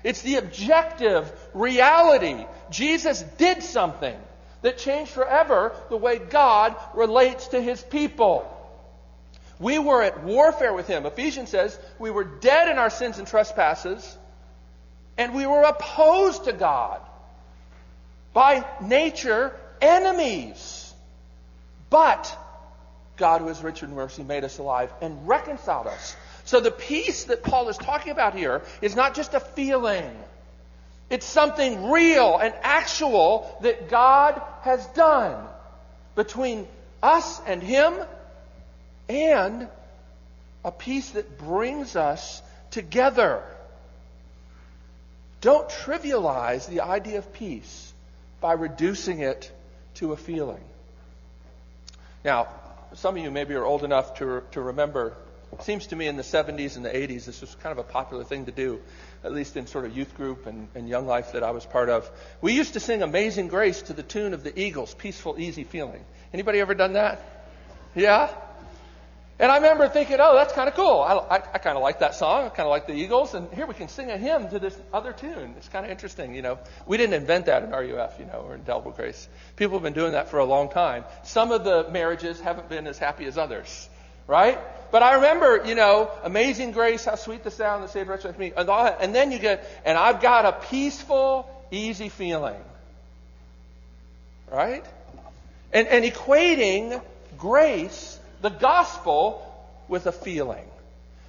It's 0.04 0.22
the 0.22 0.36
objective 0.36 1.30
reality. 1.54 2.44
Jesus 2.70 3.22
did 3.38 3.62
something 3.62 4.16
that 4.62 4.78
changed 4.78 5.10
forever 5.10 5.74
the 5.90 5.96
way 5.96 6.18
God 6.18 6.76
relates 6.94 7.48
to 7.48 7.60
his 7.60 7.82
people. 7.82 8.48
We 9.58 9.78
were 9.78 10.02
at 10.02 10.24
warfare 10.24 10.72
with 10.72 10.88
him. 10.88 11.06
Ephesians 11.06 11.50
says 11.50 11.78
we 11.98 12.10
were 12.10 12.24
dead 12.24 12.68
in 12.68 12.78
our 12.78 12.90
sins 12.90 13.18
and 13.18 13.26
trespasses, 13.26 14.16
and 15.16 15.34
we 15.34 15.46
were 15.46 15.62
opposed 15.62 16.44
to 16.44 16.52
God. 16.52 17.00
By 18.32 18.64
nature, 18.80 19.54
enemies. 19.80 20.92
But 21.90 22.36
God, 23.16 23.42
who 23.42 23.48
is 23.48 23.62
rich 23.62 23.82
in 23.82 23.94
mercy, 23.94 24.22
made 24.22 24.42
us 24.42 24.58
alive 24.58 24.92
and 25.00 25.28
reconciled 25.28 25.86
us. 25.86 26.16
So 26.52 26.60
the 26.60 26.70
peace 26.70 27.24
that 27.24 27.42
Paul 27.42 27.70
is 27.70 27.78
talking 27.78 28.12
about 28.12 28.34
here 28.34 28.60
is 28.82 28.94
not 28.94 29.14
just 29.14 29.32
a 29.32 29.40
feeling. 29.40 30.14
It's 31.08 31.24
something 31.24 31.90
real 31.90 32.36
and 32.36 32.52
actual 32.60 33.56
that 33.62 33.88
God 33.88 34.38
has 34.60 34.84
done 34.88 35.46
between 36.14 36.68
us 37.02 37.40
and 37.46 37.62
Him 37.62 37.94
and 39.08 39.66
a 40.62 40.70
peace 40.70 41.12
that 41.12 41.38
brings 41.38 41.96
us 41.96 42.42
together. 42.70 43.42
Don't 45.40 45.70
trivialize 45.70 46.68
the 46.68 46.82
idea 46.82 47.16
of 47.16 47.32
peace 47.32 47.94
by 48.42 48.52
reducing 48.52 49.20
it 49.20 49.50
to 49.94 50.12
a 50.12 50.18
feeling. 50.18 50.62
Now, 52.22 52.48
some 52.92 53.16
of 53.16 53.22
you 53.22 53.30
maybe 53.30 53.54
are 53.54 53.64
old 53.64 53.84
enough 53.84 54.18
to, 54.18 54.42
to 54.50 54.60
remember, 54.60 55.14
it 55.52 55.62
seems 55.62 55.86
to 55.88 55.96
me 55.96 56.06
in 56.06 56.16
the 56.16 56.22
70s 56.22 56.76
and 56.76 56.84
the 56.84 56.90
80s, 56.90 57.26
this 57.26 57.40
was 57.40 57.54
kind 57.56 57.78
of 57.78 57.84
a 57.84 57.88
popular 57.88 58.24
thing 58.24 58.46
to 58.46 58.52
do, 58.52 58.80
at 59.22 59.32
least 59.32 59.56
in 59.56 59.66
sort 59.66 59.84
of 59.84 59.96
youth 59.96 60.14
group 60.14 60.46
and, 60.46 60.68
and 60.74 60.88
young 60.88 61.06
life 61.06 61.32
that 61.32 61.42
I 61.42 61.50
was 61.50 61.66
part 61.66 61.90
of. 61.90 62.10
We 62.40 62.54
used 62.54 62.72
to 62.72 62.80
sing 62.80 63.02
Amazing 63.02 63.48
Grace 63.48 63.82
to 63.82 63.92
the 63.92 64.02
tune 64.02 64.32
of 64.32 64.44
the 64.44 64.58
Eagles, 64.58 64.94
Peaceful, 64.94 65.38
Easy 65.38 65.64
Feeling. 65.64 66.04
Anybody 66.32 66.60
ever 66.60 66.74
done 66.74 66.94
that? 66.94 67.46
Yeah? 67.94 68.30
And 69.38 69.50
I 69.50 69.56
remember 69.56 69.88
thinking, 69.88 70.18
oh, 70.20 70.34
that's 70.36 70.52
kind 70.52 70.68
of 70.68 70.74
cool. 70.74 71.00
I, 71.00 71.14
I, 71.14 71.36
I 71.36 71.58
kind 71.58 71.76
of 71.76 71.82
like 71.82 71.98
that 71.98 72.14
song. 72.14 72.46
I 72.46 72.48
kind 72.50 72.66
of 72.66 72.70
like 72.70 72.86
the 72.86 72.94
Eagles. 72.94 73.34
And 73.34 73.52
here 73.52 73.66
we 73.66 73.74
can 73.74 73.88
sing 73.88 74.10
a 74.10 74.16
hymn 74.16 74.48
to 74.50 74.58
this 74.58 74.78
other 74.92 75.12
tune. 75.12 75.54
It's 75.56 75.68
kind 75.68 75.84
of 75.84 75.90
interesting, 75.90 76.34
you 76.34 76.42
know. 76.42 76.58
We 76.86 76.96
didn't 76.96 77.14
invent 77.14 77.46
that 77.46 77.64
in 77.64 77.70
RUF, 77.70 78.18
you 78.18 78.26
know, 78.26 78.44
or 78.46 78.54
in 78.54 78.62
Delbel 78.62 78.94
Grace. 78.94 79.28
People 79.56 79.78
have 79.78 79.82
been 79.82 79.94
doing 79.94 80.12
that 80.12 80.28
for 80.28 80.38
a 80.38 80.44
long 80.44 80.70
time. 80.70 81.04
Some 81.24 81.50
of 81.50 81.64
the 81.64 81.88
marriages 81.90 82.40
haven't 82.40 82.68
been 82.68 82.86
as 82.86 82.98
happy 82.98 83.24
as 83.24 83.36
others, 83.36 83.88
right? 84.26 84.58
But 84.90 85.02
I 85.02 85.14
remember, 85.14 85.64
you 85.64 85.74
know, 85.74 86.10
Amazing 86.22 86.72
Grace, 86.72 87.06
how 87.06 87.14
sweet 87.14 87.44
the 87.44 87.50
sound 87.50 87.82
that 87.82 87.90
saved 87.90 88.08
wretch 88.08 88.24
like 88.24 88.38
me. 88.38 88.52
And, 88.54 88.68
all 88.68 88.84
that. 88.84 88.98
and 89.00 89.14
then 89.14 89.32
you 89.32 89.38
get, 89.38 89.64
and 89.86 89.96
I've 89.96 90.20
got 90.20 90.44
a 90.44 90.52
peaceful, 90.68 91.48
easy 91.70 92.10
feeling. 92.10 92.62
Right? 94.50 94.84
And, 95.72 95.88
and 95.88 96.04
equating 96.04 97.02
grace 97.38 98.18
the 98.42 98.50
gospel 98.50 99.48
with 99.88 100.06
a 100.06 100.12
feeling. 100.12 100.66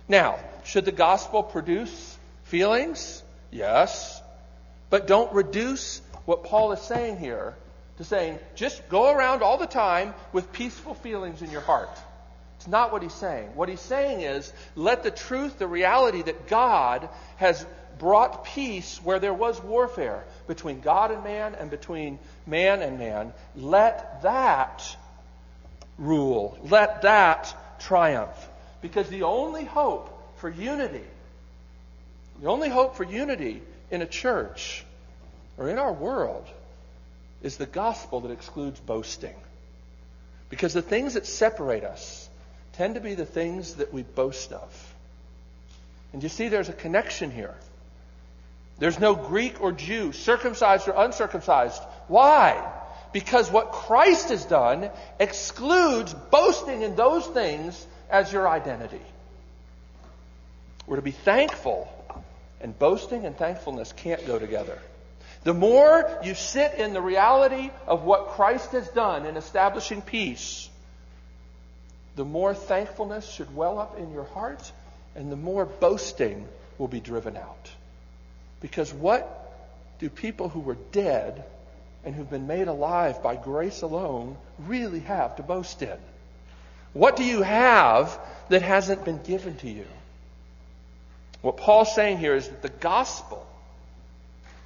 Now, 0.10 0.40
should 0.66 0.84
the 0.84 0.92
gospel 0.92 1.42
produce 1.42 2.18
feelings? 2.44 3.24
Yes. 3.50 4.22
But 4.90 5.08
don't 5.08 5.34
reduce 5.34 6.02
what 6.26 6.44
Paul 6.44 6.74
is 6.74 6.82
saying 6.82 7.18
here 7.18 7.56
to 7.98 8.04
saying, 8.04 8.40
just 8.56 8.90
go 8.90 9.16
around 9.16 9.42
all 9.42 9.58
the 9.58 9.68
time 9.68 10.14
with 10.34 10.52
peaceful 10.52 10.96
feelings 10.96 11.42
in 11.42 11.50
your 11.50 11.62
heart. 11.62 11.90
It's 12.64 12.70
not 12.70 12.94
what 12.94 13.04
he's 13.04 13.14
saying. 13.16 13.56
What 13.56 13.68
he's 13.68 13.82
saying 13.82 14.22
is, 14.22 14.54
let 14.78 15.04
the 15.04 15.12
truth, 15.12 15.60
the 15.60 15.68
reality 15.68 16.22
that 16.22 16.48
God 16.48 17.10
has 17.36 17.66
brought 18.00 18.46
peace 18.46 19.02
where 19.04 19.20
there 19.20 19.34
was 19.34 19.62
warfare 19.62 20.24
between 20.48 20.80
God 20.80 21.12
and 21.12 21.26
man 21.26 21.56
and 21.56 21.70
between 21.70 22.20
man 22.48 22.82
and 22.82 22.98
man, 22.98 23.34
let 23.58 24.22
that 24.22 24.82
rule. 25.98 26.58
Let 26.64 27.02
that 27.02 27.54
triumph. 27.82 28.50
Because 28.82 29.10
the 29.10 29.24
only 29.24 29.66
hope 29.66 30.38
for 30.38 30.50
unity, 30.50 31.04
the 32.42 32.48
only 32.48 32.70
hope 32.70 32.96
for 32.96 33.04
unity 33.04 33.62
in 33.92 34.02
a 34.02 34.08
church 34.08 34.86
or 35.58 35.68
in 35.68 35.78
our 35.78 35.92
world 35.92 36.48
is 37.42 37.58
the 37.58 37.66
gospel 37.66 38.22
that 38.22 38.32
excludes 38.32 38.80
boasting. 38.80 39.36
Because 40.50 40.72
the 40.72 40.82
things 40.82 41.16
that 41.16 41.26
separate 41.26 41.84
us 41.84 42.23
tend 42.74 42.96
to 42.96 43.02
be 43.02 43.16
the 43.16 43.26
things 43.26 43.76
that 43.76 43.94
we 43.94 44.04
boast 44.04 44.52
of. 44.52 44.94
And 46.12 46.22
you 46.22 46.30
see, 46.30 46.50
there's 46.50 46.70
a 46.70 46.74
connection 46.74 47.32
here. 47.32 47.56
There's 48.80 49.00
no 49.00 49.16
Greek 49.16 49.62
or 49.62 49.72
Jew, 49.72 50.12
circumcised 50.12 50.88
or 50.88 50.94
uncircumcised. 50.96 51.82
Why? 52.08 52.72
because 53.14 53.50
what 53.50 53.72
Christ 53.72 54.30
has 54.30 54.44
done 54.44 54.90
excludes 55.20 56.14
boasting 56.14 56.82
in 56.82 56.96
those 56.96 57.26
things 57.28 57.88
as 58.10 58.34
your 58.34 58.50
identity. 58.50 59.02
We're 60.86 60.98
to 60.98 61.02
be 61.02 61.12
thankful, 61.12 61.88
and 62.60 62.78
boasting 62.78 63.26
and 63.26 63.38
thankfulness 63.38 63.94
can't 63.94 64.26
go 64.28 64.38
together. 64.38 64.80
The 65.44 65.54
more 65.54 66.20
you 66.24 66.36
sit 66.36 66.74
in 66.74 66.94
the 66.94 67.02
reality 67.02 67.70
of 67.88 68.04
what 68.04 68.30
Christ 68.30 68.72
has 68.72 68.90
done 68.90 69.26
in 69.26 69.38
establishing 69.38 70.02
peace, 70.02 70.70
the 72.16 72.26
more 72.26 72.54
thankfulness 72.54 73.30
should 73.30 73.56
well 73.56 73.80
up 73.80 73.98
in 73.98 74.12
your 74.12 74.26
heart, 74.26 74.72
and 75.16 75.32
the 75.32 75.36
more 75.36 75.66
boasting 75.66 76.48
will 76.78 76.88
be 76.88 77.00
driven 77.00 77.38
out. 77.38 77.70
Because 78.62 78.94
what 78.94 79.40
do 80.00 80.10
people 80.10 80.50
who 80.50 80.60
were 80.60 80.78
dead 80.92 81.44
and 82.04 82.14
who've 82.14 82.30
been 82.30 82.48
made 82.48 82.68
alive 82.68 83.24
by 83.24 83.36
grace 83.36 83.82
alone 83.82 84.38
really 84.60 85.00
have 85.02 85.36
to 85.38 85.44
boast 85.44 85.82
in? 85.82 85.98
What 86.94 87.16
do 87.16 87.24
you 87.24 87.42
have 87.42 88.20
that 88.50 88.62
hasn't 88.62 89.04
been 89.04 89.22
given 89.24 89.58
to 89.58 89.70
you? 89.70 89.86
What 91.42 91.58
Paul's 91.58 91.94
saying 91.94 92.20
here 92.20 92.36
is 92.36 92.48
that 92.48 92.62
the 92.62 92.70
gospel, 92.70 93.46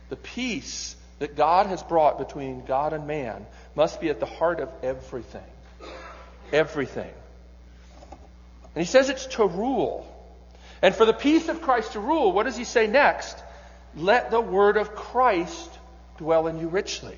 the 0.09 0.15
peace 0.15 0.95
that 1.19 1.35
God 1.35 1.67
has 1.67 1.81
brought 1.81 2.19
between 2.19 2.65
God 2.65 2.93
and 2.93 3.07
man, 3.07 3.45
must 3.75 3.99
be 3.99 4.09
at 4.09 4.19
the 4.19 4.25
heart 4.25 4.59
of 4.59 4.69
everything. 4.83 5.41
Everything. 6.51 7.11
And 8.75 8.83
he 8.83 8.89
says 8.89 9.09
it's 9.09 9.25
to 9.27 9.45
rule. 9.45 10.05
And 10.81 10.93
for 10.95 11.05
the 11.05 11.13
peace 11.13 11.49
of 11.49 11.61
Christ 11.61 11.93
to 11.93 11.99
rule, 11.99 12.31
what 12.31 12.43
does 12.43 12.57
he 12.57 12.63
say 12.63 12.87
next? 12.87 13.37
Let 13.95 14.29
the 14.29 14.41
word 14.41 14.77
of 14.77 14.95
Christ 14.95 15.69
dwell 16.17 16.47
in 16.47 16.59
you 16.59 16.67
richly. 16.67 17.17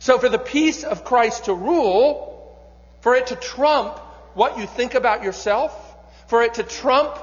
So 0.00 0.18
for 0.18 0.28
the 0.28 0.38
peace 0.38 0.84
of 0.84 1.04
Christ 1.04 1.46
to 1.46 1.54
rule, 1.54 2.56
for 3.00 3.14
it 3.14 3.28
to 3.28 3.36
trump 3.36 3.98
what 4.34 4.58
you 4.58 4.66
think 4.66 4.94
about 4.94 5.22
yourself, 5.22 5.72
for 6.28 6.42
it 6.42 6.54
to 6.54 6.62
trump 6.62 7.18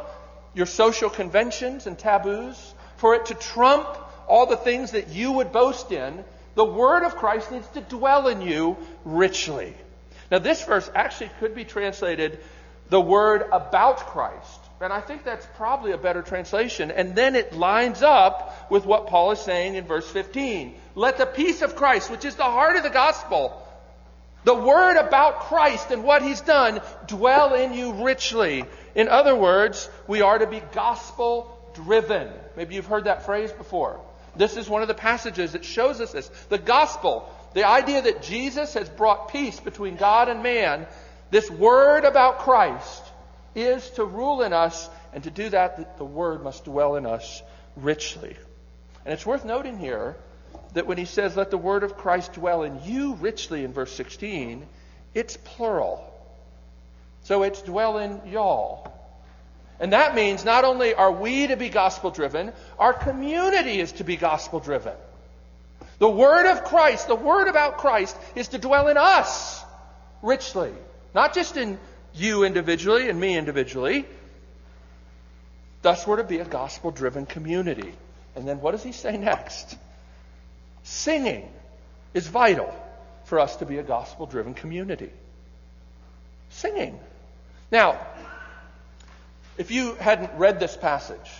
your 0.53 0.65
social 0.65 1.09
conventions 1.09 1.87
and 1.87 1.97
taboos, 1.97 2.73
for 2.97 3.15
it 3.15 3.27
to 3.27 3.33
trump 3.33 3.87
all 4.27 4.45
the 4.45 4.57
things 4.57 4.91
that 4.91 5.09
you 5.09 5.33
would 5.33 5.51
boast 5.51 5.91
in, 5.91 6.23
the 6.55 6.65
word 6.65 7.03
of 7.03 7.15
Christ 7.15 7.51
needs 7.51 7.67
to 7.69 7.81
dwell 7.81 8.27
in 8.27 8.41
you 8.41 8.77
richly. 9.03 9.75
Now, 10.31 10.39
this 10.39 10.63
verse 10.63 10.89
actually 10.95 11.29
could 11.39 11.53
be 11.53 11.65
translated 11.65 12.39
the 12.89 13.01
word 13.01 13.45
about 13.51 13.97
Christ. 14.07 14.59
And 14.81 14.91
I 14.91 15.01
think 15.01 15.23
that's 15.23 15.47
probably 15.55 15.93
a 15.93 15.97
better 15.97 16.21
translation. 16.21 16.91
And 16.91 17.15
then 17.15 17.35
it 17.35 17.53
lines 17.53 18.01
up 18.01 18.69
with 18.69 18.85
what 18.85 19.07
Paul 19.07 19.31
is 19.31 19.39
saying 19.39 19.75
in 19.75 19.85
verse 19.85 20.07
15. 20.09 20.75
Let 20.95 21.17
the 21.17 21.25
peace 21.25 21.61
of 21.61 21.75
Christ, 21.75 22.11
which 22.11 22.25
is 22.25 22.35
the 22.35 22.43
heart 22.43 22.75
of 22.75 22.83
the 22.83 22.89
gospel, 22.89 23.61
the 24.43 24.53
word 24.53 24.97
about 24.97 25.39
Christ 25.41 25.89
and 25.91 26.03
what 26.03 26.21
he's 26.21 26.41
done, 26.41 26.81
dwell 27.07 27.55
in 27.55 27.73
you 27.73 28.03
richly. 28.03 28.65
In 28.93 29.07
other 29.07 29.35
words, 29.35 29.89
we 30.07 30.21
are 30.21 30.37
to 30.37 30.45
be 30.45 30.61
gospel 30.73 31.51
driven. 31.73 32.29
Maybe 32.55 32.75
you've 32.75 32.85
heard 32.85 33.05
that 33.05 33.25
phrase 33.25 33.51
before. 33.51 33.99
This 34.35 34.57
is 34.57 34.69
one 34.69 34.81
of 34.81 34.87
the 34.87 34.93
passages 34.93 35.53
that 35.53 35.65
shows 35.65 36.01
us 36.01 36.11
this. 36.11 36.27
The 36.49 36.57
gospel, 36.57 37.29
the 37.53 37.65
idea 37.65 38.03
that 38.03 38.21
Jesus 38.21 38.73
has 38.73 38.89
brought 38.89 39.31
peace 39.31 39.59
between 39.59 39.95
God 39.95 40.29
and 40.29 40.43
man, 40.43 40.85
this 41.31 41.49
word 41.49 42.05
about 42.05 42.39
Christ 42.39 43.03
is 43.55 43.89
to 43.91 44.05
rule 44.05 44.41
in 44.41 44.53
us, 44.53 44.89
and 45.13 45.23
to 45.23 45.31
do 45.31 45.49
that, 45.49 45.97
the 45.97 46.05
word 46.05 46.43
must 46.43 46.65
dwell 46.65 46.95
in 46.95 47.05
us 47.05 47.41
richly. 47.75 48.35
And 49.05 49.13
it's 49.13 49.25
worth 49.25 49.45
noting 49.45 49.77
here 49.77 50.15
that 50.73 50.87
when 50.87 50.97
he 50.97 51.05
says, 51.05 51.37
let 51.37 51.51
the 51.51 51.57
word 51.57 51.83
of 51.83 51.97
Christ 51.97 52.33
dwell 52.33 52.63
in 52.63 52.81
you 52.83 53.13
richly 53.15 53.63
in 53.63 53.71
verse 53.71 53.93
16, 53.93 54.65
it's 55.13 55.37
plural. 55.37 56.03
So 57.23 57.43
it's 57.43 57.61
dwell 57.61 57.97
in 57.97 58.21
y'all. 58.27 58.91
And 59.79 59.93
that 59.93 60.15
means 60.15 60.45
not 60.45 60.63
only 60.63 60.93
are 60.93 61.11
we 61.11 61.47
to 61.47 61.55
be 61.55 61.69
gospel 61.69 62.11
driven, 62.11 62.53
our 62.77 62.93
community 62.93 63.79
is 63.79 63.93
to 63.93 64.03
be 64.03 64.15
gospel 64.15 64.59
driven. 64.59 64.93
The 65.99 66.09
word 66.09 66.51
of 66.51 66.65
Christ, 66.65 67.07
the 67.07 67.15
word 67.15 67.47
about 67.47 67.77
Christ, 67.77 68.17
is 68.35 68.49
to 68.49 68.57
dwell 68.57 68.89
in 68.89 68.97
us 68.97 69.63
richly. 70.21 70.73
Not 71.15 71.33
just 71.33 71.55
in 71.55 71.79
you 72.13 72.43
individually 72.43 73.09
and 73.09 73.19
me 73.19 73.37
individually. 73.37 74.05
Thus, 75.81 76.05
we're 76.05 76.17
to 76.17 76.23
be 76.25 76.39
a 76.39 76.45
gospel 76.45 76.91
driven 76.91 77.25
community. 77.25 77.93
And 78.35 78.45
then 78.45 78.59
what 78.59 78.71
does 78.71 78.83
he 78.83 78.91
say 78.91 79.17
next? 79.17 79.77
Singing 80.83 81.49
is 82.13 82.27
vital 82.27 82.73
for 83.25 83.39
us 83.39 83.55
to 83.57 83.65
be 83.65 83.77
a 83.77 83.83
gospel 83.83 84.25
driven 84.25 84.53
community. 84.53 85.09
Singing. 86.49 86.99
Now, 87.71 87.99
if 89.57 89.71
you 89.71 89.95
hadn't 89.95 90.31
read 90.37 90.59
this 90.59 90.75
passage, 90.75 91.31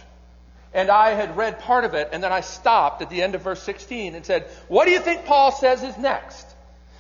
and 0.73 0.89
I 0.89 1.11
had 1.11 1.35
read 1.35 1.59
part 1.59 1.83
of 1.83 1.93
it, 1.95 2.09
and 2.13 2.23
then 2.23 2.31
I 2.31 2.41
stopped 2.41 3.01
at 3.01 3.09
the 3.09 3.21
end 3.21 3.35
of 3.35 3.41
verse 3.41 3.61
16 3.63 4.15
and 4.15 4.25
said, 4.25 4.47
What 4.69 4.85
do 4.85 4.91
you 4.91 4.99
think 4.99 5.25
Paul 5.25 5.51
says 5.51 5.83
is 5.83 5.97
next? 5.97 6.45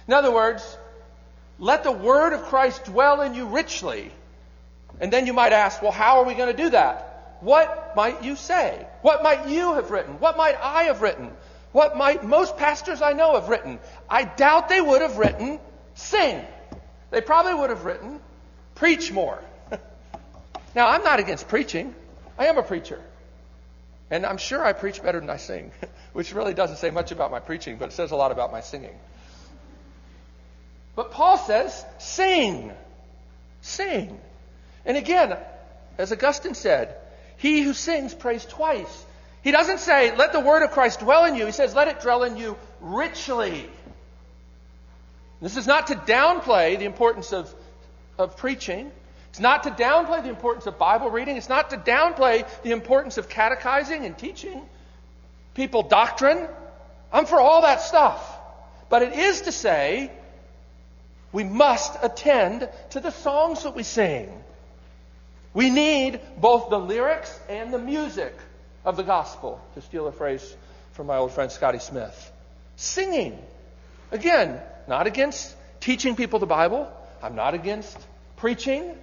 In 0.07 0.13
other 0.13 0.31
words, 0.31 0.77
let 1.59 1.83
the 1.83 1.91
word 1.91 2.33
of 2.33 2.43
Christ 2.43 2.85
dwell 2.85 3.21
in 3.21 3.33
you 3.33 3.45
richly. 3.45 4.11
And 4.99 5.11
then 5.11 5.27
you 5.27 5.33
might 5.33 5.53
ask, 5.53 5.81
well, 5.81 5.91
how 5.91 6.19
are 6.19 6.25
we 6.25 6.33
going 6.33 6.55
to 6.55 6.63
do 6.63 6.69
that? 6.71 7.37
What 7.41 7.95
might 7.95 8.23
you 8.23 8.35
say? 8.35 8.85
What 9.01 9.23
might 9.23 9.47
you 9.47 9.73
have 9.73 9.91
written? 9.91 10.19
What 10.19 10.37
might 10.37 10.57
I 10.61 10.83
have 10.83 11.01
written? 11.01 11.31
What 11.71 11.97
might 11.97 12.23
most 12.23 12.57
pastors 12.57 13.01
I 13.01 13.13
know 13.13 13.35
have 13.35 13.49
written? 13.49 13.79
I 14.09 14.23
doubt 14.23 14.69
they 14.69 14.79
would 14.79 15.01
have 15.01 15.17
written 15.17 15.59
sing. 15.95 16.43
They 17.11 17.21
probably 17.21 17.53
would 17.53 17.69
have 17.69 17.85
written 17.85 18.19
preach 18.75 19.11
more. 19.11 19.39
now, 20.75 20.87
I'm 20.87 21.03
not 21.03 21.19
against 21.19 21.47
preaching. 21.47 21.93
I 22.37 22.47
am 22.47 22.57
a 22.57 22.63
preacher. 22.63 23.01
And 24.11 24.25
I'm 24.25 24.37
sure 24.37 24.63
I 24.63 24.73
preach 24.73 25.01
better 25.01 25.19
than 25.19 25.29
I 25.29 25.37
sing, 25.37 25.71
which 26.13 26.33
really 26.33 26.53
doesn't 26.53 26.77
say 26.77 26.91
much 26.91 27.11
about 27.11 27.31
my 27.31 27.39
preaching, 27.39 27.77
but 27.77 27.89
it 27.89 27.93
says 27.93 28.11
a 28.11 28.15
lot 28.15 28.31
about 28.31 28.51
my 28.51 28.61
singing. 28.61 28.97
But 30.95 31.11
Paul 31.11 31.37
says, 31.37 31.85
sing. 31.97 32.71
Sing. 33.61 34.19
And 34.85 34.97
again, 34.97 35.37
as 35.97 36.11
Augustine 36.11 36.53
said, 36.53 36.95
he 37.37 37.61
who 37.61 37.73
sings 37.73 38.13
prays 38.13 38.45
twice. 38.45 39.05
He 39.43 39.51
doesn't 39.51 39.79
say, 39.79 40.15
let 40.15 40.31
the 40.33 40.39
word 40.39 40.63
of 40.63 40.71
Christ 40.71 41.01
dwell 41.01 41.25
in 41.25 41.35
you. 41.35 41.45
He 41.45 41.51
says, 41.51 41.75
let 41.75 41.87
it 41.87 42.01
dwell 42.01 42.23
in 42.23 42.37
you 42.37 42.57
richly. 42.81 43.69
This 45.41 45.57
is 45.57 45.67
not 45.67 45.87
to 45.87 45.95
downplay 45.95 46.79
the 46.79 46.85
importance 46.85 47.33
of, 47.33 47.53
of 48.17 48.37
preaching. 48.37 48.91
It's 49.29 49.39
not 49.39 49.63
to 49.63 49.71
downplay 49.71 50.23
the 50.23 50.29
importance 50.29 50.65
of 50.65 50.79
Bible 50.79 51.09
reading. 51.11 51.35
It's 51.35 51.49
not 51.49 51.71
to 51.71 51.77
downplay 51.77 52.45
the 52.63 52.71
importance 52.71 53.17
of 53.17 53.27
catechizing 53.27 54.05
and 54.05 54.17
teaching 54.17 54.61
people 55.53 55.83
doctrine. 55.83 56.47
I'm 57.11 57.25
for 57.25 57.39
all 57.39 57.61
that 57.61 57.81
stuff. 57.81 58.39
But 58.89 59.01
it 59.01 59.13
is 59.13 59.41
to 59.41 59.51
say, 59.51 60.11
we 61.35 61.43
must 61.43 61.97
attend 62.01 62.69
to 62.91 63.01
the 63.01 63.11
songs 63.11 63.63
that 63.63 63.75
we 63.75 63.83
sing. 63.83 64.31
We 65.53 65.69
need 65.69 66.21
both 66.39 66.69
the 66.69 66.79
lyrics 66.79 67.37
and 67.49 67.73
the 67.73 67.77
music 67.77 68.33
of 68.85 68.95
the 68.95 69.03
gospel, 69.03 69.59
to 69.73 69.81
steal 69.81 70.07
a 70.07 70.13
phrase 70.13 70.55
from 70.93 71.07
my 71.07 71.17
old 71.17 71.33
friend 71.33 71.51
Scotty 71.51 71.79
Smith. 71.79 72.31
Singing. 72.77 73.37
Again, 74.13 74.61
not 74.87 75.07
against 75.07 75.53
teaching 75.81 76.15
people 76.15 76.39
the 76.39 76.45
Bible. 76.45 76.89
I'm 77.21 77.35
not 77.35 77.53
against 77.53 77.97
preaching, 78.37 78.95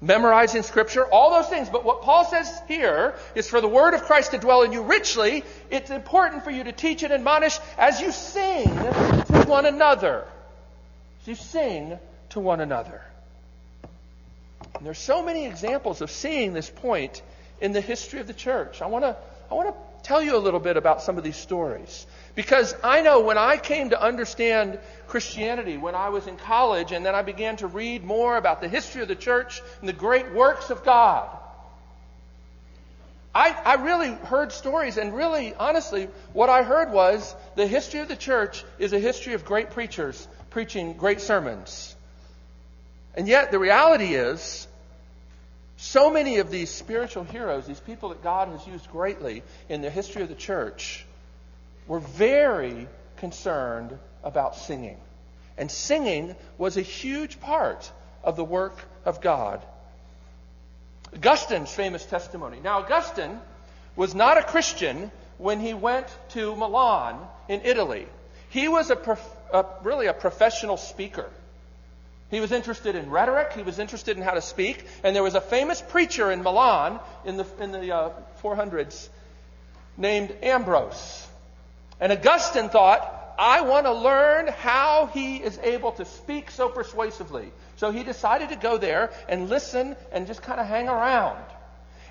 memorizing 0.00 0.64
scripture, 0.64 1.04
all 1.06 1.40
those 1.40 1.48
things. 1.48 1.68
But 1.68 1.84
what 1.84 2.02
Paul 2.02 2.24
says 2.24 2.50
here 2.66 3.14
is 3.36 3.48
for 3.48 3.60
the 3.60 3.68
word 3.68 3.94
of 3.94 4.02
Christ 4.02 4.32
to 4.32 4.38
dwell 4.38 4.62
in 4.62 4.72
you 4.72 4.82
richly, 4.82 5.44
it's 5.70 5.90
important 5.90 6.42
for 6.42 6.50
you 6.50 6.64
to 6.64 6.72
teach 6.72 7.04
and 7.04 7.12
admonish 7.12 7.60
as 7.78 8.00
you 8.00 8.10
sing 8.10 8.64
to 8.64 9.44
one 9.46 9.66
another 9.66 10.26
you 11.26 11.34
sing 11.34 11.98
to 12.30 12.40
one 12.40 12.60
another. 12.60 13.02
And 14.76 14.86
there's 14.86 14.98
so 14.98 15.22
many 15.22 15.46
examples 15.46 16.00
of 16.00 16.10
seeing 16.10 16.52
this 16.52 16.70
point 16.70 17.22
in 17.60 17.72
the 17.72 17.80
history 17.80 18.20
of 18.20 18.26
the 18.26 18.34
church. 18.34 18.82
I 18.82 18.86
want 18.86 19.04
to 19.04 19.16
I 19.50 19.54
want 19.54 19.68
to 19.68 19.74
tell 20.02 20.22
you 20.22 20.36
a 20.36 20.38
little 20.38 20.60
bit 20.60 20.76
about 20.76 21.02
some 21.02 21.18
of 21.18 21.24
these 21.24 21.36
stories 21.36 22.06
because 22.34 22.74
I 22.82 23.02
know 23.02 23.20
when 23.20 23.36
I 23.36 23.56
came 23.56 23.90
to 23.90 24.00
understand 24.00 24.78
Christianity 25.08 25.76
when 25.76 25.94
I 25.94 26.08
was 26.08 26.26
in 26.26 26.36
college 26.36 26.92
and 26.92 27.04
then 27.04 27.14
I 27.14 27.22
began 27.22 27.56
to 27.56 27.66
read 27.66 28.04
more 28.04 28.36
about 28.36 28.60
the 28.60 28.68
history 28.68 29.02
of 29.02 29.08
the 29.08 29.16
church 29.16 29.60
and 29.80 29.88
the 29.88 29.92
great 29.92 30.32
works 30.32 30.70
of 30.70 30.84
God. 30.84 31.28
I, 33.32 33.50
I 33.64 33.74
really 33.74 34.10
heard 34.10 34.50
stories, 34.50 34.96
and 34.96 35.14
really, 35.14 35.54
honestly, 35.54 36.08
what 36.32 36.48
I 36.48 36.64
heard 36.64 36.90
was 36.90 37.32
the 37.54 37.66
history 37.66 38.00
of 38.00 38.08
the 38.08 38.16
church 38.16 38.64
is 38.80 38.92
a 38.92 38.98
history 38.98 39.34
of 39.34 39.44
great 39.44 39.70
preachers 39.70 40.26
preaching 40.50 40.94
great 40.94 41.20
sermons. 41.20 41.94
And 43.14 43.26
yet, 43.26 43.50
the 43.50 43.58
reality 43.58 44.14
is, 44.14 44.66
so 45.76 46.10
many 46.10 46.38
of 46.38 46.50
these 46.50 46.70
spiritual 46.70 47.24
heroes, 47.24 47.66
these 47.66 47.80
people 47.80 48.10
that 48.10 48.22
God 48.22 48.48
has 48.48 48.66
used 48.66 48.90
greatly 48.90 49.42
in 49.68 49.80
the 49.80 49.90
history 49.90 50.22
of 50.22 50.28
the 50.28 50.34
church, 50.34 51.06
were 51.86 52.00
very 52.00 52.86
concerned 53.16 53.98
about 54.22 54.56
singing. 54.56 54.98
And 55.56 55.70
singing 55.70 56.36
was 56.58 56.76
a 56.76 56.82
huge 56.82 57.40
part 57.40 57.90
of 58.22 58.36
the 58.36 58.44
work 58.44 58.76
of 59.04 59.20
God. 59.20 59.62
Augustine's 61.14 61.72
famous 61.72 62.04
testimony. 62.04 62.60
Now, 62.62 62.78
Augustine 62.80 63.40
was 63.96 64.14
not 64.14 64.38
a 64.38 64.42
Christian 64.42 65.10
when 65.38 65.60
he 65.60 65.74
went 65.74 66.06
to 66.30 66.54
Milan 66.54 67.18
in 67.48 67.62
Italy. 67.64 68.06
He 68.50 68.68
was 68.68 68.90
a 68.90 68.96
a, 69.52 69.66
really 69.82 70.06
a 70.06 70.12
professional 70.12 70.76
speaker. 70.76 71.28
He 72.30 72.40
was 72.40 72.52
interested 72.52 72.94
in 72.94 73.10
rhetoric. 73.10 73.52
He 73.54 73.62
was 73.62 73.78
interested 73.78 74.16
in 74.16 74.22
how 74.22 74.32
to 74.32 74.42
speak. 74.42 74.84
And 75.02 75.16
there 75.16 75.22
was 75.22 75.34
a 75.34 75.40
famous 75.40 75.82
preacher 75.82 76.30
in 76.30 76.42
Milan 76.42 77.00
in 77.24 77.36
the, 77.36 77.46
in 77.58 77.72
the 77.72 77.94
uh, 77.94 78.10
400s 78.42 79.08
named 79.96 80.34
Ambrose. 80.42 81.26
And 82.00 82.12
Augustine 82.12 82.68
thought, 82.68 83.34
I 83.38 83.62
want 83.62 83.86
to 83.86 83.92
learn 83.92 84.48
how 84.48 85.10
he 85.12 85.38
is 85.38 85.58
able 85.58 85.92
to 85.92 86.04
speak 86.04 86.50
so 86.50 86.68
persuasively. 86.68 87.50
So 87.76 87.90
he 87.90 88.04
decided 88.04 88.50
to 88.50 88.56
go 88.56 88.78
there 88.78 89.10
and 89.28 89.48
listen 89.48 89.96
and 90.12 90.26
just 90.26 90.42
kind 90.42 90.60
of 90.60 90.66
hang 90.66 90.88
around. 90.88 91.42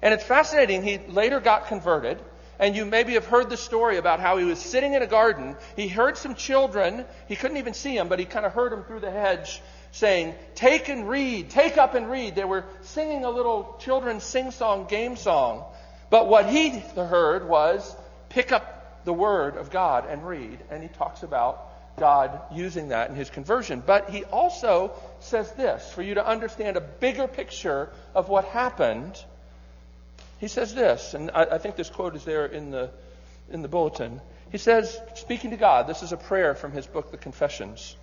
And 0.01 0.13
it's 0.13 0.23
fascinating. 0.23 0.83
He 0.83 0.97
later 0.97 1.39
got 1.39 1.67
converted. 1.67 2.19
And 2.59 2.75
you 2.75 2.85
maybe 2.85 3.13
have 3.13 3.25
heard 3.25 3.49
the 3.49 3.57
story 3.57 3.97
about 3.97 4.19
how 4.19 4.37
he 4.37 4.43
was 4.43 4.59
sitting 4.59 4.93
in 4.93 5.01
a 5.01 5.07
garden. 5.07 5.55
He 5.77 5.87
heard 5.87 6.17
some 6.17 6.35
children. 6.35 7.05
He 7.27 7.35
couldn't 7.35 7.57
even 7.57 7.73
see 7.73 7.95
them, 7.95 8.09
but 8.09 8.19
he 8.19 8.25
kind 8.25 8.45
of 8.45 8.51
heard 8.51 8.73
them 8.73 8.83
through 8.83 8.99
the 8.99 9.11
hedge 9.11 9.61
saying, 9.91 10.35
Take 10.55 10.89
and 10.89 11.07
read, 11.07 11.49
take 11.49 11.77
up 11.77 11.95
and 11.95 12.09
read. 12.11 12.35
They 12.35 12.43
were 12.43 12.65
singing 12.81 13.23
a 13.23 13.29
little 13.29 13.77
children's 13.79 14.23
sing 14.23 14.51
song, 14.51 14.87
game 14.87 15.15
song. 15.15 15.63
But 16.09 16.27
what 16.27 16.49
he 16.49 16.69
heard 16.69 17.47
was, 17.47 17.95
Pick 18.29 18.51
up 18.51 19.03
the 19.05 19.13
word 19.13 19.57
of 19.57 19.71
God 19.71 20.05
and 20.07 20.27
read. 20.27 20.59
And 20.69 20.83
he 20.83 20.89
talks 20.89 21.23
about 21.23 21.97
God 21.97 22.39
using 22.53 22.89
that 22.89 23.09
in 23.09 23.15
his 23.15 23.29
conversion. 23.29 23.81
But 23.85 24.09
he 24.09 24.23
also 24.25 24.93
says 25.19 25.51
this 25.53 25.91
for 25.91 26.01
you 26.01 26.15
to 26.15 26.25
understand 26.25 26.77
a 26.77 26.81
bigger 26.81 27.27
picture 27.27 27.89
of 28.13 28.29
what 28.29 28.45
happened. 28.45 29.23
He 30.39 30.47
says 30.47 30.73
this, 30.73 31.13
and 31.13 31.31
I, 31.31 31.43
I 31.43 31.57
think 31.57 31.75
this 31.75 31.89
quote 31.89 32.15
is 32.15 32.23
there 32.23 32.45
in 32.45 32.71
the, 32.71 32.89
in 33.51 33.61
the 33.61 33.67
bulletin. 33.67 34.21
He 34.51 34.57
says, 34.57 34.99
speaking 35.15 35.51
to 35.51 35.57
God, 35.57 35.87
this 35.87 36.01
is 36.01 36.11
a 36.11 36.17
prayer 36.17 36.55
from 36.55 36.71
his 36.71 36.87
book, 36.87 37.11
The 37.11 37.17
Confessions. 37.17 37.95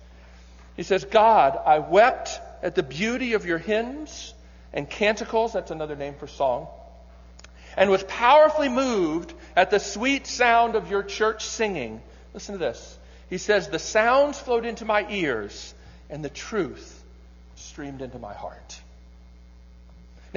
He 0.75 0.83
says, 0.83 1.03
God, 1.03 1.59
I 1.65 1.79
wept 1.79 2.39
at 2.61 2.75
the 2.75 2.83
beauty 2.83 3.33
of 3.33 3.45
your 3.45 3.57
hymns 3.57 4.33
and 4.71 4.89
canticles, 4.89 5.53
that's 5.53 5.71
another 5.71 5.95
name 5.95 6.13
for 6.13 6.27
song, 6.27 6.67
and 7.75 7.89
was 7.89 8.03
powerfully 8.03 8.69
moved 8.69 9.33
at 9.55 9.71
the 9.71 9.79
sweet 9.79 10.27
sound 10.27 10.75
of 10.75 10.89
your 10.89 11.03
church 11.03 11.45
singing. 11.45 12.01
Listen 12.33 12.53
to 12.53 12.59
this. 12.59 12.97
He 13.29 13.39
says, 13.39 13.69
The 13.69 13.79
sounds 13.79 14.39
flowed 14.39 14.65
into 14.65 14.85
my 14.85 15.05
ears, 15.09 15.73
and 16.09 16.23
the 16.23 16.29
truth 16.29 17.03
streamed 17.55 18.01
into 18.01 18.19
my 18.19 18.33
heart. 18.33 18.79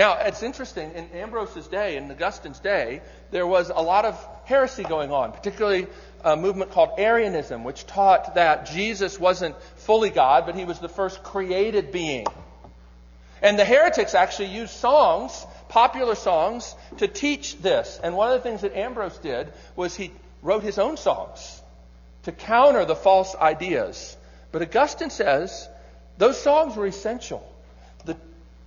Now, 0.01 0.15
it's 0.15 0.43
interesting, 0.43 0.93
in 0.93 1.11
Ambrose's 1.11 1.67
day, 1.67 1.99
in 1.99 2.11
Augustine's 2.11 2.59
day, 2.59 3.03
there 3.33 3.47
was 3.47 3.69
a 3.69 3.83
lot 3.83 4.07
of 4.07 4.29
heresy 4.47 4.83
going 4.83 5.13
on, 5.13 5.33
particularly 5.33 5.89
a 6.25 6.39
movement 6.39 6.71
called 6.71 6.93
Arianism, 6.97 7.65
which 7.65 7.87
taught 7.87 8.37
that 8.37 8.65
Jesus 8.65 9.21
wasn't 9.21 9.61
fully 9.77 10.09
God, 10.09 10.47
but 10.47 10.55
he 10.55 10.65
was 10.65 10.79
the 10.79 10.89
first 10.89 11.23
created 11.23 11.93
being. 11.93 12.25
And 13.43 13.59
the 13.59 13.65
heretics 13.67 14.15
actually 14.15 14.49
used 14.49 14.73
songs, 14.73 15.45
popular 15.69 16.15
songs, 16.15 16.75
to 16.97 17.07
teach 17.07 17.59
this. 17.59 18.01
And 18.03 18.17
one 18.17 18.33
of 18.33 18.43
the 18.43 18.49
things 18.49 18.63
that 18.63 18.75
Ambrose 18.75 19.19
did 19.19 19.53
was 19.77 19.95
he 19.95 20.13
wrote 20.41 20.63
his 20.63 20.79
own 20.79 20.97
songs 20.97 21.61
to 22.23 22.33
counter 22.33 22.87
the 22.87 22.97
false 22.97 23.37
ideas. 23.37 24.17
But 24.51 24.63
Augustine 24.63 25.11
says 25.11 25.69
those 26.17 26.41
songs 26.41 26.75
were 26.75 26.87
essential. 26.87 27.47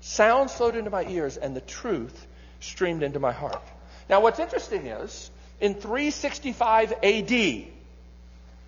The 0.04 0.10
sounds 0.10 0.54
flowed 0.54 0.76
into 0.76 0.90
my 0.90 1.06
ears 1.06 1.38
and 1.38 1.56
the 1.56 1.62
truth 1.62 2.28
streamed 2.60 3.04
into 3.04 3.20
my 3.20 3.32
heart. 3.32 3.64
Now, 4.10 4.20
what's 4.22 4.40
interesting 4.40 4.88
is 4.88 5.32
in 5.62 5.76
365 5.76 6.94
AD, 7.04 7.68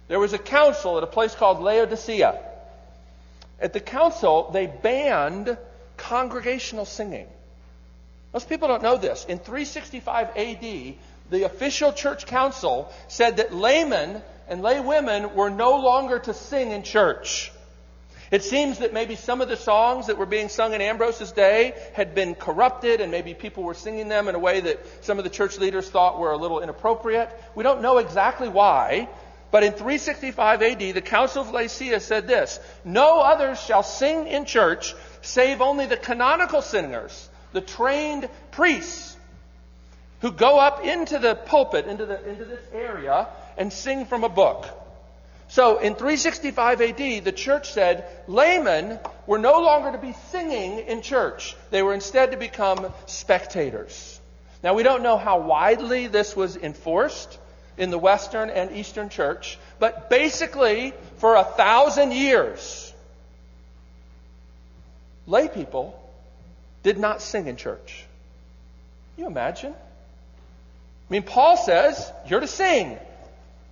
there 0.08 0.20
was 0.20 0.32
a 0.32 0.38
council 0.38 0.98
at 0.98 1.04
a 1.04 1.08
place 1.08 1.36
called 1.36 1.62
Laodicea. 1.62 2.40
At 3.60 3.74
the 3.74 3.80
council, 3.82 4.50
they 4.52 4.68
banned 4.68 5.58
congregational 5.98 6.86
singing. 6.86 7.28
Most 8.34 8.48
people 8.48 8.70
don't 8.70 8.84
know 8.84 8.98
this. 8.98 9.26
In 9.26 9.40
365 9.40 10.38
AD, 10.38 10.96
the 11.32 11.44
official 11.44 11.92
church 11.92 12.28
council 12.28 12.92
said 13.08 13.38
that 13.38 13.54
laymen 13.54 14.22
and 14.48 14.62
laywomen 14.62 15.34
were 15.34 15.50
no 15.50 15.80
longer 15.80 16.20
to 16.20 16.34
sing 16.34 16.72
in 16.72 16.84
church. 16.84 17.52
It 18.32 18.44
seems 18.44 18.80
that 18.80 18.94
maybe 18.94 19.16
some 19.16 19.42
of 19.42 19.50
the 19.50 19.58
songs 19.58 20.08
that 20.08 20.18
were 20.18 20.26
being 20.26 20.50
sung 20.50 20.74
in 20.74 20.82
Ambrose's 20.82 21.32
day 21.32 21.74
had 21.94 22.16
been 22.16 22.34
corrupted, 22.34 23.00
and 23.02 23.12
maybe 23.12 23.34
people 23.34 23.64
were 23.64 23.76
singing 23.76 24.08
them 24.08 24.28
in 24.28 24.36
a 24.36 24.40
way 24.40 24.62
that 24.62 25.06
some 25.06 25.18
of 25.18 25.24
the 25.24 25.30
church 25.30 25.60
leaders 25.60 25.90
thought 25.90 26.20
were 26.20 26.32
a 26.32 26.38
little 26.38 26.62
inappropriate. 26.62 27.30
We 27.54 27.64
don't 27.64 27.82
know 27.82 27.98
exactly 28.00 28.50
why, 28.50 29.08
but 29.52 29.64
in 29.64 29.74
365 29.74 30.62
AD, 30.64 30.80
the 30.80 31.02
Council 31.02 31.42
of 31.44 31.52
Laodicea 31.52 32.00
said 32.00 32.28
this 32.28 32.60
No 32.84 33.22
others 33.22 33.62
shall 33.62 33.84
sing 33.84 34.28
in 34.28 34.46
church 34.46 34.96
save 35.22 35.62
only 35.62 35.86
the 35.86 35.98
canonical 35.98 36.62
singers, 36.62 37.30
the 37.54 37.62
trained 37.62 38.28
priests, 38.52 39.16
who 40.22 40.32
go 40.32 40.60
up 40.60 40.84
into 40.84 41.20
the 41.20 41.36
pulpit, 41.36 41.86
into, 41.86 42.06
the, 42.06 42.28
into 42.28 42.46
this 42.46 42.66
area, 42.74 43.28
and 43.58 43.72
sing 43.72 44.06
from 44.06 44.24
a 44.24 44.30
book. 44.30 44.66
So 45.48 45.78
in 45.78 45.96
365 45.96 46.82
AD, 46.82 47.24
the 47.24 47.32
church 47.32 47.72
said 47.72 48.06
laymen 48.28 49.00
were 49.28 49.38
no 49.38 49.62
longer 49.62 49.92
to 49.92 49.98
be 49.98 50.14
singing 50.32 50.80
in 50.80 51.02
church. 51.02 51.56
They 51.72 51.84
were 51.84 51.94
instead 51.94 52.32
to 52.32 52.38
become 52.38 52.92
spectators. 53.06 54.20
Now 54.64 54.74
we 54.74 54.84
don't 54.84 55.04
know 55.04 55.18
how 55.18 55.40
widely 55.40 56.08
this 56.08 56.36
was 56.36 56.58
enforced 56.58 57.38
in 57.78 57.92
the 57.92 58.00
Western 58.00 58.50
and 58.50 58.72
Eastern 58.72 59.10
church, 59.10 59.58
but 59.80 60.10
basically 60.10 60.94
for 61.18 61.36
a 61.36 61.44
thousand 61.44 62.14
years, 62.14 62.94
lay 65.28 65.48
people 65.48 66.02
did 66.84 66.98
not 66.98 67.22
sing 67.22 67.48
in 67.48 67.58
church. 67.58 68.06
Can 69.16 69.26
you 69.26 69.30
imagine? 69.30 69.74
I 69.74 71.14
mean, 71.14 71.24
Paul 71.24 71.58
says 71.58 72.12
you're 72.28 72.40
to 72.40 72.48
sing. 72.48 72.98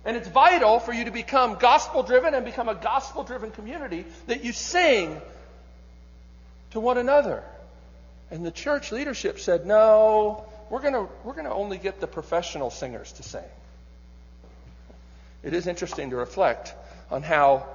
And 0.04 0.16
it's 0.16 0.28
vital 0.28 0.80
for 0.80 0.92
you 0.92 1.04
to 1.06 1.10
become 1.10 1.56
gospel 1.56 2.02
driven 2.02 2.34
and 2.34 2.44
become 2.44 2.68
a 2.68 2.74
gospel 2.74 3.24
driven 3.24 3.50
community 3.50 4.04
that 4.26 4.44
you 4.44 4.52
sing 4.52 5.20
to 6.72 6.80
one 6.80 6.98
another. 6.98 7.42
And 8.30 8.44
the 8.44 8.50
church 8.50 8.92
leadership 8.92 9.38
said, 9.38 9.66
no, 9.66 10.44
we're 10.68 10.82
going 10.82 11.08
we're 11.24 11.32
going 11.32 11.46
to 11.46 11.52
only 11.52 11.78
get 11.78 12.00
the 12.00 12.06
professional 12.06 12.70
singers 12.70 13.12
to 13.12 13.22
sing. 13.22 13.44
It 15.42 15.54
is 15.54 15.66
interesting 15.66 16.10
to 16.10 16.16
reflect 16.16 16.74
on 17.10 17.22
how 17.22 17.66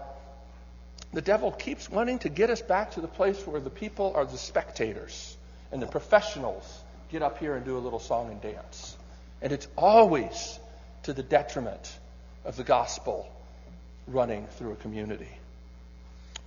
the 1.14 1.22
devil 1.22 1.52
keeps 1.52 1.90
wanting 1.90 2.20
to 2.20 2.30
get 2.30 2.50
us 2.50 2.62
back 2.62 2.92
to 2.92 3.02
the 3.02 3.08
place 3.08 3.46
where 3.48 3.62
the 3.62 3.70
people 3.70 4.14
are 4.16 4.26
the 4.26 4.38
spectators 4.38 5.36
and 5.72 5.82
the 5.82 5.88
professionals 5.88 6.66
get 7.12 7.22
up 7.22 7.40
here 7.40 7.56
and 7.56 7.66
do 7.66 7.78
a 7.78 7.80
little 7.80 8.00
song 8.00 8.30
and 8.32 8.42
dance. 8.42 8.96
And 9.42 9.52
it's 9.52 9.68
always 9.76 10.60
to 11.04 11.14
the 11.14 11.24
detriment 11.24 11.98
of 12.46 12.56
the 12.56 12.64
gospel 12.64 13.30
running 14.08 14.48
through 14.58 14.72
a 14.72 14.76
community. 14.76 15.30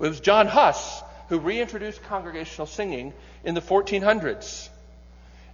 It 0.00 0.08
was 0.08 0.20
John 0.20 0.46
Huss 0.46 1.02
who 1.28 1.38
reintroduced 1.38 2.02
congregational 2.04 2.66
singing 2.66 3.12
in 3.44 3.54
the 3.54 3.60
1400s. 3.60 4.68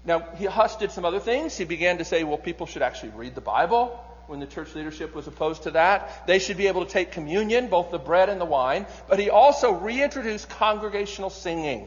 Now, 0.05 0.21
Huss 0.21 0.77
did 0.77 0.91
some 0.91 1.05
other 1.05 1.21
things. 1.21 1.57
He 1.57 1.65
began 1.65 1.99
to 1.99 2.05
say, 2.05 2.25
well, 2.25 2.39
people 2.39 2.67
should 2.67 2.83
actually 2.83 3.11
read 3.11 3.35
the 3.35 3.41
Bible 3.41 4.05
when 4.27 4.41
the 4.41 4.47
church 4.47 4.75
leadership 4.75 5.15
was 5.15 5.27
opposed 5.27 5.65
to 5.65 5.73
that. 5.73 6.27
They 6.27 6.39
should 6.39 6.57
be 6.57 6.69
able 6.69 6.85
to 6.85 6.91
take 6.91 7.13
communion, 7.13 7.69
both 7.69 7.91
the 7.91 7.99
bread 7.99 8.29
and 8.29 8.41
the 8.41 8.47
wine. 8.47 8.87
But 9.09 9.19
he 9.19 9.31
also 9.31 9.73
reintroduced 9.73 10.49
congregational 10.49 11.31
singing. 11.31 11.87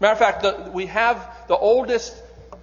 Matter 0.00 0.12
of 0.12 0.18
fact, 0.18 0.42
the, 0.42 0.70
we 0.72 0.86
have 0.86 1.18
the 1.48 1.56
oldest 1.56 2.14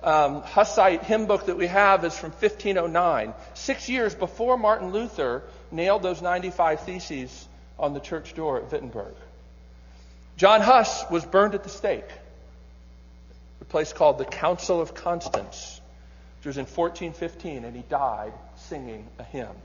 um, 0.04 0.42
Hussite 0.42 1.04
hymn 1.04 1.26
book 1.26 1.48
that 1.48 1.58
we 1.58 1.68
have 1.68 2.04
is 2.06 2.18
from 2.18 2.32
1509, 2.32 3.34
six 3.54 3.90
years 3.90 4.14
before 4.14 4.58
Martin 4.58 4.92
Luther 4.92 5.44
nailed 5.72 6.04
those 6.04 6.22
95 6.22 6.82
theses 6.82 7.48
on 7.80 7.94
the 7.94 8.00
church 8.00 8.34
door 8.36 8.58
at 8.58 8.72
Wittenberg. 8.72 9.14
John 10.38 10.62
Huss 10.62 11.04
was 11.10 11.26
burned 11.26 11.56
at 11.56 11.64
the 11.64 11.70
stake, 11.70 12.10
a 13.62 13.66
place 13.66 13.92
called 13.92 14.18
the 14.18 14.26
Council 14.26 14.80
of 14.80 14.94
Constance, 14.94 15.82
which 16.40 16.46
was 16.46 16.58
in 16.58 16.66
1415, 16.66 17.66
and 17.66 17.76
he 17.76 17.82
died 17.84 18.34
singing 18.56 19.08
a 19.18 19.24
hymn. 19.24 19.56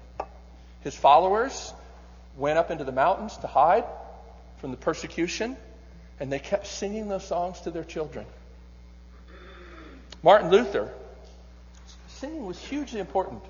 His 0.81 0.95
followers 0.95 1.73
went 2.37 2.59
up 2.59 2.71
into 2.71 2.85
the 2.85 2.93
mountains 2.93 3.37
to 3.39 3.47
hide 3.47 3.85
from 4.59 4.71
the 4.71 4.77
persecution, 4.77 5.57
and 6.19 6.33
they 6.33 6.39
kept 6.39 6.67
singing 6.67 7.09
those 7.09 7.27
songs 7.27 7.61
to 7.61 7.71
their 7.71 7.85
children. 7.85 8.25
Martin 10.23 10.51
Luther, 10.51 10.89
singing 12.09 12.47
was 12.47 12.59
hugely 12.59 13.01
important 13.01 13.43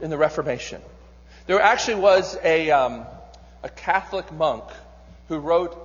in 0.00 0.10
the 0.10 0.18
Reformation. 0.18 0.82
There 1.46 1.60
actually 1.60 2.00
was 2.00 2.36
a, 2.42 2.70
um, 2.72 3.06
a 3.62 3.68
Catholic 3.68 4.32
monk 4.32 4.64
who 5.28 5.38
wrote 5.38 5.78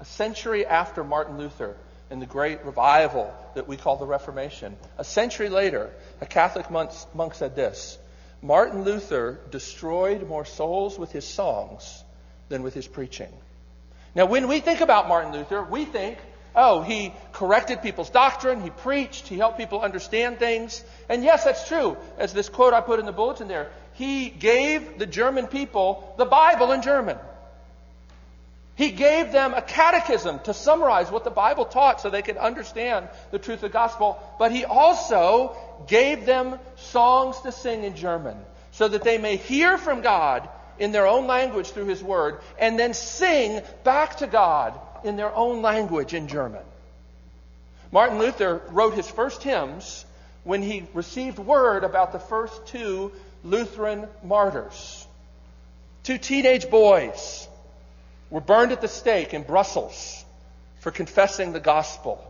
a 0.00 0.04
century 0.04 0.64
after 0.64 1.02
Martin 1.02 1.38
Luther 1.38 1.76
in 2.10 2.20
the 2.20 2.26
great 2.26 2.64
revival 2.64 3.34
that 3.54 3.66
we 3.66 3.76
call 3.76 3.96
the 3.96 4.06
Reformation. 4.06 4.76
A 4.98 5.04
century 5.04 5.48
later, 5.48 5.90
a 6.20 6.26
Catholic 6.26 6.70
monk, 6.70 6.90
monk 7.12 7.34
said 7.34 7.56
this 7.56 7.98
Martin 8.42 8.84
Luther 8.84 9.40
destroyed 9.50 10.28
more 10.28 10.44
souls 10.44 10.98
with 10.98 11.10
his 11.10 11.26
songs 11.26 12.04
than 12.48 12.62
with 12.62 12.74
his 12.74 12.86
preaching. 12.86 13.32
Now, 14.14 14.26
when 14.26 14.46
we 14.46 14.60
think 14.60 14.80
about 14.80 15.08
Martin 15.08 15.32
Luther, 15.32 15.64
we 15.64 15.84
think 15.84 16.18
Oh, 16.56 16.82
he 16.82 17.12
corrected 17.32 17.82
people's 17.82 18.10
doctrine, 18.10 18.62
he 18.62 18.70
preached, 18.70 19.26
he 19.26 19.36
helped 19.38 19.58
people 19.58 19.80
understand 19.80 20.38
things. 20.38 20.84
And 21.08 21.24
yes, 21.24 21.44
that's 21.44 21.66
true. 21.66 21.96
As 22.16 22.32
this 22.32 22.48
quote 22.48 22.74
I 22.74 22.80
put 22.80 23.00
in 23.00 23.06
the 23.06 23.12
bulletin 23.12 23.48
there, 23.48 23.70
he 23.94 24.30
gave 24.30 24.98
the 24.98 25.06
German 25.06 25.48
people 25.48 26.14
the 26.16 26.24
Bible 26.24 26.70
in 26.72 26.82
German. 26.82 27.18
He 28.76 28.90
gave 28.90 29.30
them 29.30 29.54
a 29.54 29.62
catechism 29.62 30.40
to 30.40 30.54
summarize 30.54 31.10
what 31.10 31.22
the 31.22 31.30
Bible 31.30 31.64
taught 31.64 32.00
so 32.00 32.10
they 32.10 32.22
could 32.22 32.36
understand 32.36 33.08
the 33.30 33.38
truth 33.38 33.58
of 33.58 33.62
the 33.62 33.68
gospel. 33.68 34.18
But 34.38 34.50
he 34.50 34.64
also 34.64 35.56
gave 35.86 36.26
them 36.26 36.58
songs 36.76 37.40
to 37.42 37.52
sing 37.52 37.84
in 37.84 37.94
German 37.94 38.36
so 38.72 38.88
that 38.88 39.04
they 39.04 39.18
may 39.18 39.36
hear 39.36 39.78
from 39.78 40.02
God 40.02 40.48
in 40.78 40.90
their 40.90 41.06
own 41.06 41.28
language 41.28 41.70
through 41.70 41.86
his 41.86 42.02
word 42.02 42.40
and 42.58 42.76
then 42.76 42.94
sing 42.94 43.62
back 43.84 44.16
to 44.16 44.26
God 44.26 44.78
in 45.04 45.16
their 45.16 45.34
own 45.34 45.62
language 45.62 46.14
in 46.14 46.26
German. 46.26 46.62
Martin 47.92 48.18
Luther 48.18 48.60
wrote 48.70 48.94
his 48.94 49.08
first 49.08 49.42
hymns 49.42 50.04
when 50.42 50.62
he 50.62 50.86
received 50.94 51.38
word 51.38 51.84
about 51.84 52.12
the 52.12 52.18
first 52.18 52.66
two 52.66 53.12
Lutheran 53.44 54.08
martyrs. 54.24 55.06
Two 56.02 56.18
teenage 56.18 56.68
boys 56.70 57.46
were 58.30 58.40
burned 58.40 58.72
at 58.72 58.80
the 58.80 58.88
stake 58.88 59.32
in 59.32 59.42
Brussels 59.42 60.24
for 60.80 60.90
confessing 60.90 61.52
the 61.52 61.60
gospel. 61.60 62.22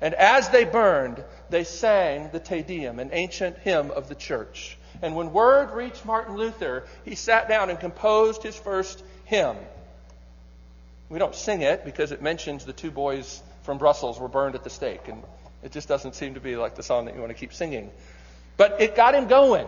And 0.00 0.14
as 0.14 0.48
they 0.48 0.64
burned, 0.64 1.22
they 1.50 1.64
sang 1.64 2.30
the 2.32 2.40
Te 2.40 2.62
Deum, 2.62 3.00
an 3.00 3.10
ancient 3.12 3.58
hymn 3.58 3.90
of 3.90 4.08
the 4.08 4.14
church. 4.14 4.78
And 5.02 5.14
when 5.14 5.32
word 5.32 5.72
reached 5.72 6.04
Martin 6.04 6.36
Luther, 6.36 6.84
he 7.04 7.14
sat 7.14 7.48
down 7.48 7.70
and 7.70 7.78
composed 7.78 8.42
his 8.42 8.56
first 8.56 9.02
hymn. 9.24 9.56
We 11.08 11.18
don't 11.18 11.34
sing 11.34 11.62
it 11.62 11.84
because 11.84 12.12
it 12.12 12.20
mentions 12.20 12.64
the 12.64 12.72
two 12.72 12.90
boys 12.90 13.42
from 13.62 13.78
Brussels 13.78 14.18
were 14.18 14.28
burned 14.28 14.54
at 14.54 14.64
the 14.64 14.70
stake. 14.70 15.08
And 15.08 15.22
it 15.62 15.72
just 15.72 15.88
doesn't 15.88 16.14
seem 16.14 16.34
to 16.34 16.40
be 16.40 16.56
like 16.56 16.74
the 16.74 16.82
song 16.82 17.06
that 17.06 17.14
you 17.14 17.20
want 17.20 17.30
to 17.30 17.38
keep 17.38 17.52
singing. 17.52 17.90
But 18.56 18.80
it 18.80 18.94
got 18.94 19.14
him 19.14 19.26
going. 19.26 19.66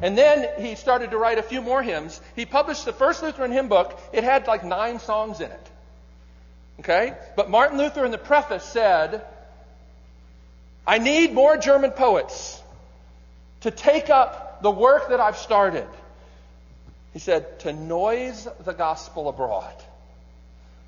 And 0.00 0.16
then 0.16 0.48
he 0.62 0.74
started 0.74 1.10
to 1.10 1.18
write 1.18 1.38
a 1.38 1.42
few 1.42 1.60
more 1.60 1.82
hymns. 1.82 2.20
He 2.34 2.46
published 2.46 2.84
the 2.84 2.92
first 2.92 3.22
Lutheran 3.22 3.52
hymn 3.52 3.68
book. 3.68 3.98
It 4.12 4.24
had 4.24 4.46
like 4.46 4.64
nine 4.64 5.00
songs 5.00 5.40
in 5.40 5.50
it. 5.50 5.70
Okay? 6.80 7.14
But 7.36 7.50
Martin 7.50 7.78
Luther 7.78 8.04
in 8.04 8.10
the 8.10 8.18
preface 8.18 8.64
said, 8.64 9.24
I 10.86 10.98
need 10.98 11.32
more 11.32 11.56
German 11.56 11.90
poets 11.90 12.60
to 13.60 13.70
take 13.70 14.10
up 14.10 14.62
the 14.62 14.70
work 14.70 15.10
that 15.10 15.20
I've 15.20 15.36
started. 15.36 15.86
He 17.12 17.18
said, 17.18 17.60
to 17.60 17.72
noise 17.72 18.48
the 18.64 18.72
gospel 18.72 19.28
abroad. 19.28 19.74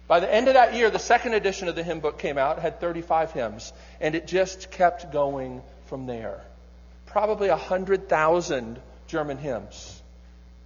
By 0.07 0.21
the 0.21 0.33
end 0.33 0.49
of 0.49 0.55
that 0.55 0.75
year, 0.75 0.91
the 0.91 0.99
second 0.99 1.35
edition 1.35 1.69
of 1.69 1.75
the 1.75 1.83
hymn 1.83 2.01
book 2.01 2.19
came 2.19 2.37
out, 2.37 2.59
had 2.59 2.81
35 2.81 3.33
hymns, 3.33 3.73
and 4.01 4.15
it 4.15 4.27
just 4.27 4.71
kept 4.71 5.13
going 5.13 5.63
from 5.87 6.07
there. 6.07 6.43
Probably 7.07 7.49
100,000 7.49 8.81
German 9.07 9.39
hymns 9.39 10.03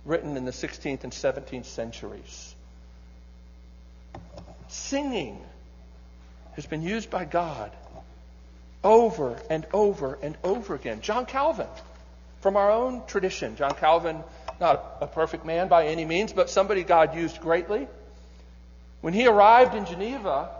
written 0.04 0.36
in 0.36 0.44
the 0.44 0.50
16th 0.50 1.04
and 1.04 1.12
17th 1.12 1.66
centuries. 1.66 2.54
Singing 4.68 5.38
has 6.52 6.66
been 6.66 6.82
used 6.82 7.10
by 7.10 7.24
God 7.24 7.70
over 8.82 9.38
and 9.50 9.66
over 9.72 10.18
and 10.22 10.36
over 10.42 10.74
again. 10.74 11.00
John 11.00 11.26
Calvin, 11.26 11.66
from 12.40 12.56
our 12.56 12.70
own 12.70 13.02
tradition, 13.06 13.56
John 13.56 13.74
Calvin, 13.74 14.22
not 14.60 14.98
a 15.00 15.06
perfect 15.06 15.44
man 15.44 15.68
by 15.68 15.86
any 15.86 16.04
means, 16.04 16.32
but 16.32 16.50
somebody 16.50 16.82
God 16.82 17.14
used 17.14 17.40
greatly. 17.40 17.86
When 19.00 19.14
he 19.14 19.26
arrived 19.26 19.74
in 19.74 19.84
Geneva, 19.86 20.50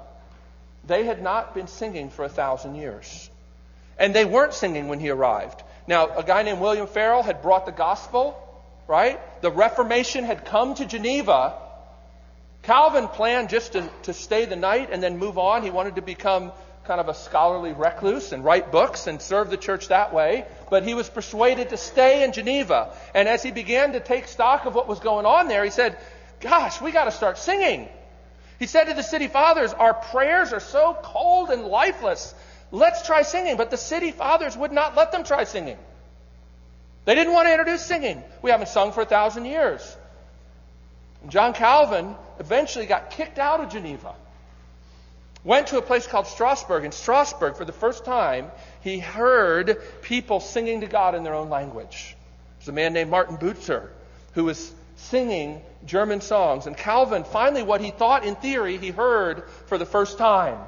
they 0.86 1.04
had 1.04 1.22
not 1.22 1.54
been 1.54 1.66
singing 1.66 2.10
for 2.10 2.24
a 2.24 2.28
thousand 2.28 2.76
years. 2.76 3.30
And 3.98 4.14
they 4.14 4.24
weren't 4.24 4.54
singing 4.54 4.88
when 4.88 5.00
he 5.00 5.10
arrived. 5.10 5.62
Now, 5.86 6.16
a 6.16 6.22
guy 6.22 6.42
named 6.42 6.60
William 6.60 6.86
Farel 6.86 7.22
had 7.22 7.42
brought 7.42 7.66
the 7.66 7.72
gospel, 7.72 8.38
right? 8.86 9.18
The 9.42 9.50
Reformation 9.50 10.24
had 10.24 10.44
come 10.44 10.74
to 10.74 10.86
Geneva. 10.86 11.54
Calvin 12.62 13.08
planned 13.08 13.48
just 13.48 13.72
to, 13.72 13.88
to 14.04 14.12
stay 14.12 14.44
the 14.44 14.56
night 14.56 14.90
and 14.92 15.02
then 15.02 15.18
move 15.18 15.36
on. 15.38 15.62
He 15.62 15.70
wanted 15.70 15.96
to 15.96 16.02
become 16.02 16.52
kind 16.84 17.00
of 17.00 17.08
a 17.08 17.14
scholarly 17.14 17.72
recluse 17.72 18.32
and 18.32 18.44
write 18.44 18.70
books 18.70 19.06
and 19.08 19.20
serve 19.20 19.50
the 19.50 19.56
church 19.56 19.88
that 19.88 20.14
way. 20.14 20.46
But 20.70 20.84
he 20.84 20.94
was 20.94 21.08
persuaded 21.08 21.70
to 21.70 21.76
stay 21.76 22.22
in 22.22 22.32
Geneva. 22.32 22.94
And 23.14 23.28
as 23.28 23.42
he 23.42 23.50
began 23.50 23.92
to 23.92 24.00
take 24.00 24.28
stock 24.28 24.64
of 24.64 24.74
what 24.74 24.88
was 24.88 25.00
going 25.00 25.26
on 25.26 25.48
there, 25.48 25.64
he 25.64 25.70
said, 25.70 25.98
Gosh, 26.40 26.80
we 26.80 26.92
got 26.92 27.04
to 27.04 27.10
start 27.12 27.36
singing. 27.36 27.88
He 28.58 28.66
said 28.66 28.84
to 28.84 28.94
the 28.94 29.02
city 29.02 29.28
fathers, 29.28 29.72
Our 29.72 29.94
prayers 29.94 30.52
are 30.52 30.60
so 30.60 30.96
cold 31.02 31.50
and 31.50 31.64
lifeless 31.64 32.34
Let's 32.70 33.06
try 33.06 33.22
singing. 33.22 33.56
But 33.56 33.70
the 33.70 33.76
city 33.76 34.10
fathers 34.10 34.56
would 34.56 34.72
not 34.72 34.96
let 34.96 35.12
them 35.12 35.24
try 35.24 35.44
singing. 35.44 35.78
They 37.04 37.14
didn't 37.14 37.32
want 37.32 37.48
to 37.48 37.52
introduce 37.52 37.82
singing. 37.82 38.22
We 38.42 38.50
haven't 38.50 38.68
sung 38.68 38.92
for 38.92 39.00
a 39.00 39.06
thousand 39.06 39.46
years. 39.46 39.96
And 41.22 41.30
John 41.30 41.54
Calvin 41.54 42.14
eventually 42.38 42.86
got 42.86 43.10
kicked 43.10 43.38
out 43.38 43.60
of 43.60 43.70
Geneva. 43.70 44.14
Went 45.44 45.68
to 45.68 45.78
a 45.78 45.82
place 45.82 46.06
called 46.06 46.26
Strasbourg. 46.26 46.84
In 46.84 46.92
Strasbourg, 46.92 47.56
for 47.56 47.64
the 47.64 47.72
first 47.72 48.04
time, 48.04 48.50
he 48.82 48.98
heard 48.98 49.80
people 50.02 50.40
singing 50.40 50.82
to 50.82 50.86
God 50.86 51.14
in 51.14 51.22
their 51.22 51.34
own 51.34 51.48
language. 51.48 52.16
There's 52.58 52.68
a 52.68 52.72
man 52.72 52.92
named 52.92 53.10
Martin 53.10 53.38
Bucer 53.38 53.88
who 54.34 54.44
was 54.44 54.72
singing 54.98 55.62
German 55.86 56.20
songs. 56.20 56.66
And 56.66 56.76
Calvin, 56.76 57.24
finally, 57.24 57.62
what 57.62 57.80
he 57.80 57.90
thought 57.90 58.24
in 58.24 58.34
theory, 58.36 58.76
he 58.76 58.90
heard 58.90 59.48
for 59.66 59.78
the 59.78 59.86
first 59.86 60.18
time. 60.18 60.58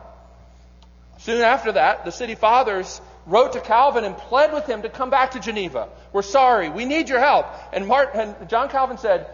Soon 1.18 1.42
after 1.42 1.72
that, 1.72 2.04
the 2.04 2.12
city 2.12 2.34
fathers 2.34 3.00
wrote 3.26 3.52
to 3.52 3.60
Calvin 3.60 4.04
and 4.04 4.16
pled 4.16 4.52
with 4.52 4.66
him 4.66 4.82
to 4.82 4.88
come 4.88 5.10
back 5.10 5.32
to 5.32 5.40
Geneva. 5.40 5.88
We're 6.12 6.22
sorry. 6.22 6.70
We 6.70 6.86
need 6.86 7.08
your 7.08 7.20
help. 7.20 7.46
And, 7.72 7.86
Martin, 7.86 8.34
and 8.40 8.48
John 8.48 8.70
Calvin 8.70 8.98
said, 8.98 9.26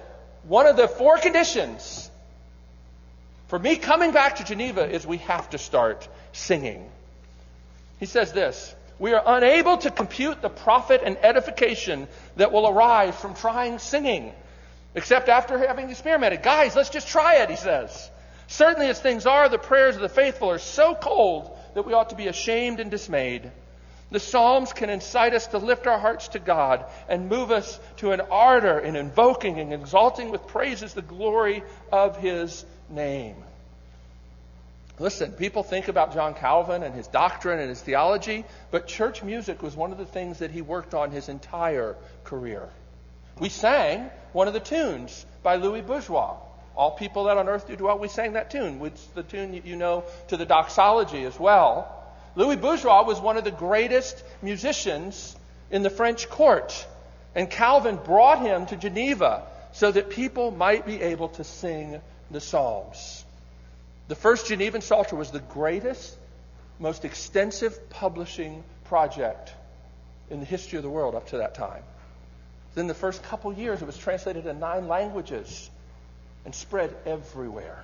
one 0.42 0.66
of 0.66 0.76
the 0.76 0.88
four 0.88 1.18
conditions 1.18 2.10
for 3.48 3.58
me 3.58 3.76
coming 3.76 4.12
back 4.12 4.36
to 4.36 4.44
Geneva 4.44 4.88
is 4.88 5.06
we 5.06 5.18
have 5.18 5.50
to 5.50 5.58
start 5.58 6.08
singing. 6.32 6.90
He 8.00 8.06
says 8.06 8.32
this 8.32 8.74
We 8.98 9.14
are 9.14 9.22
unable 9.24 9.78
to 9.78 9.90
compute 9.90 10.42
the 10.42 10.48
profit 10.48 11.02
and 11.04 11.16
edification 11.18 12.08
that 12.36 12.52
will 12.52 12.68
arise 12.68 13.14
from 13.16 13.34
trying 13.34 13.78
singing, 13.78 14.32
except 14.96 15.28
after 15.28 15.58
having 15.58 15.90
experimented. 15.90 16.42
Guys, 16.42 16.74
let's 16.74 16.90
just 16.90 17.06
try 17.06 17.36
it, 17.36 17.50
he 17.50 17.56
says. 17.56 18.10
Certainly, 18.48 18.88
as 18.88 18.98
things 18.98 19.26
are, 19.26 19.48
the 19.48 19.58
prayers 19.58 19.94
of 19.94 20.02
the 20.02 20.08
faithful 20.08 20.50
are 20.50 20.58
so 20.58 20.94
cold 20.94 21.56
that 21.74 21.86
we 21.86 21.92
ought 21.92 22.10
to 22.10 22.16
be 22.16 22.26
ashamed 22.26 22.80
and 22.80 22.90
dismayed. 22.90 23.50
The 24.10 24.20
Psalms 24.20 24.72
can 24.72 24.88
incite 24.88 25.34
us 25.34 25.48
to 25.48 25.58
lift 25.58 25.86
our 25.86 25.98
hearts 25.98 26.28
to 26.28 26.38
God 26.38 26.86
and 27.08 27.28
move 27.28 27.50
us 27.50 27.78
to 27.98 28.12
an 28.12 28.22
ardor 28.22 28.78
in 28.78 28.96
invoking 28.96 29.58
and 29.58 29.72
exalting 29.72 30.30
with 30.30 30.46
praises 30.46 30.94
the 30.94 31.02
glory 31.02 31.62
of 31.92 32.16
His 32.16 32.64
name. 32.88 33.36
Listen, 34.98 35.32
people 35.32 35.62
think 35.62 35.88
about 35.88 36.14
John 36.14 36.32
Calvin 36.32 36.82
and 36.82 36.94
his 36.94 37.06
doctrine 37.06 37.58
and 37.58 37.68
his 37.68 37.82
theology, 37.82 38.46
but 38.70 38.86
church 38.86 39.22
music 39.22 39.62
was 39.62 39.76
one 39.76 39.92
of 39.92 39.98
the 39.98 40.06
things 40.06 40.38
that 40.38 40.50
he 40.50 40.62
worked 40.62 40.94
on 40.94 41.10
his 41.10 41.28
entire 41.28 41.96
career. 42.24 42.70
We 43.38 43.48
sang 43.50 44.10
one 44.32 44.48
of 44.48 44.54
the 44.54 44.60
tunes 44.60 45.26
by 45.42 45.56
Louis 45.56 45.82
Bourgeois. 45.82 46.36
All 46.74 46.92
people 46.92 47.24
that 47.24 47.36
on 47.36 47.48
earth 47.48 47.66
do 47.66 47.76
dwell, 47.76 47.98
we 47.98 48.08
sang 48.08 48.34
that 48.34 48.50
tune, 48.50 48.78
which 48.78 48.94
the 49.14 49.22
tune 49.22 49.60
you 49.64 49.76
know 49.76 50.04
to 50.28 50.36
the 50.36 50.44
doxology 50.44 51.24
as 51.24 51.38
well. 51.38 51.92
Louis 52.34 52.56
Bourgeois 52.56 53.02
was 53.02 53.18
one 53.18 53.36
of 53.36 53.44
the 53.44 53.50
greatest 53.50 54.22
musicians 54.42 55.36
in 55.70 55.82
the 55.82 55.90
French 55.90 56.28
court. 56.28 56.86
And 57.34 57.50
Calvin 57.50 57.96
brought 57.96 58.40
him 58.40 58.66
to 58.66 58.76
Geneva 58.76 59.42
so 59.72 59.90
that 59.90 60.10
people 60.10 60.50
might 60.50 60.86
be 60.86 61.00
able 61.02 61.28
to 61.30 61.44
sing 61.44 62.00
the 62.30 62.40
Psalms. 62.40 63.24
The 64.08 64.14
first 64.14 64.46
Genevan 64.46 64.82
Psalter 64.82 65.16
was 65.16 65.30
the 65.30 65.40
greatest, 65.40 66.16
most 66.78 67.04
extensive 67.04 67.90
publishing 67.90 68.64
project 68.84 69.52
in 70.30 70.40
the 70.40 70.46
history 70.46 70.78
of 70.78 70.82
the 70.82 70.90
world 70.90 71.14
up 71.14 71.28
to 71.28 71.38
that 71.38 71.54
time. 71.54 71.82
Then 72.76 72.88
the 72.88 72.94
first 72.94 73.22
couple 73.22 73.54
years, 73.54 73.80
it 73.80 73.86
was 73.86 73.96
translated 73.96 74.46
in 74.46 74.60
nine 74.60 74.86
languages 74.86 75.70
and 76.44 76.54
spread 76.54 76.94
everywhere. 77.06 77.82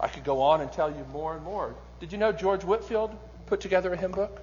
I 0.00 0.08
could 0.08 0.24
go 0.24 0.40
on 0.40 0.62
and 0.62 0.72
tell 0.72 0.90
you 0.90 1.04
more 1.12 1.34
and 1.34 1.44
more. 1.44 1.74
Did 2.00 2.12
you 2.12 2.18
know 2.18 2.32
George 2.32 2.64
Whitefield 2.64 3.14
put 3.46 3.60
together 3.60 3.92
a 3.92 3.98
hymn 3.98 4.12
book? 4.12 4.40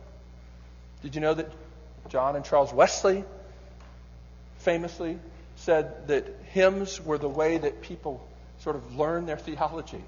Did 1.01 1.15
you 1.15 1.21
know 1.21 1.33
that 1.33 1.51
John 2.09 2.35
and 2.35 2.45
Charles 2.45 2.71
Wesley 2.71 3.25
famously 4.59 5.17
said 5.55 6.07
that 6.07 6.27
hymns 6.51 7.01
were 7.01 7.17
the 7.17 7.29
way 7.29 7.57
that 7.57 7.81
people 7.81 8.25
sort 8.59 8.75
of 8.75 8.95
learn 8.95 9.25
their 9.25 9.37
theology? 9.37 10.03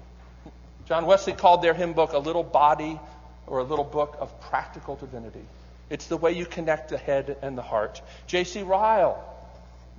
John 0.86 1.06
Wesley 1.06 1.32
called 1.32 1.62
their 1.62 1.74
hymn 1.74 1.94
book 1.94 2.12
a 2.12 2.18
little 2.18 2.44
body 2.44 3.00
or 3.48 3.58
a 3.58 3.64
little 3.64 3.84
book 3.84 4.16
of 4.20 4.40
practical 4.40 4.94
divinity. 4.94 5.44
It's 5.88 6.06
the 6.06 6.16
way 6.16 6.32
you 6.32 6.46
connect 6.46 6.90
the 6.90 6.98
head 6.98 7.36
and 7.42 7.56
the 7.56 7.62
heart. 7.62 8.00
J.C. 8.26 8.62
Ryle 8.62 9.22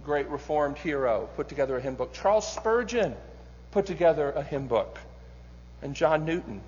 great 0.08 0.30
Reformed 0.30 0.78
hero, 0.78 1.28
put 1.36 1.50
together 1.50 1.76
a 1.76 1.82
hymn 1.82 1.96
book. 1.96 2.14
Charles 2.14 2.48
Spurgeon 2.48 3.14
put 3.72 3.86
together 3.86 4.32
a 4.32 4.42
hymn 4.42 4.68
book. 4.68 4.98
And 5.82 5.94
John 5.96 6.24
Newton. 6.24 6.62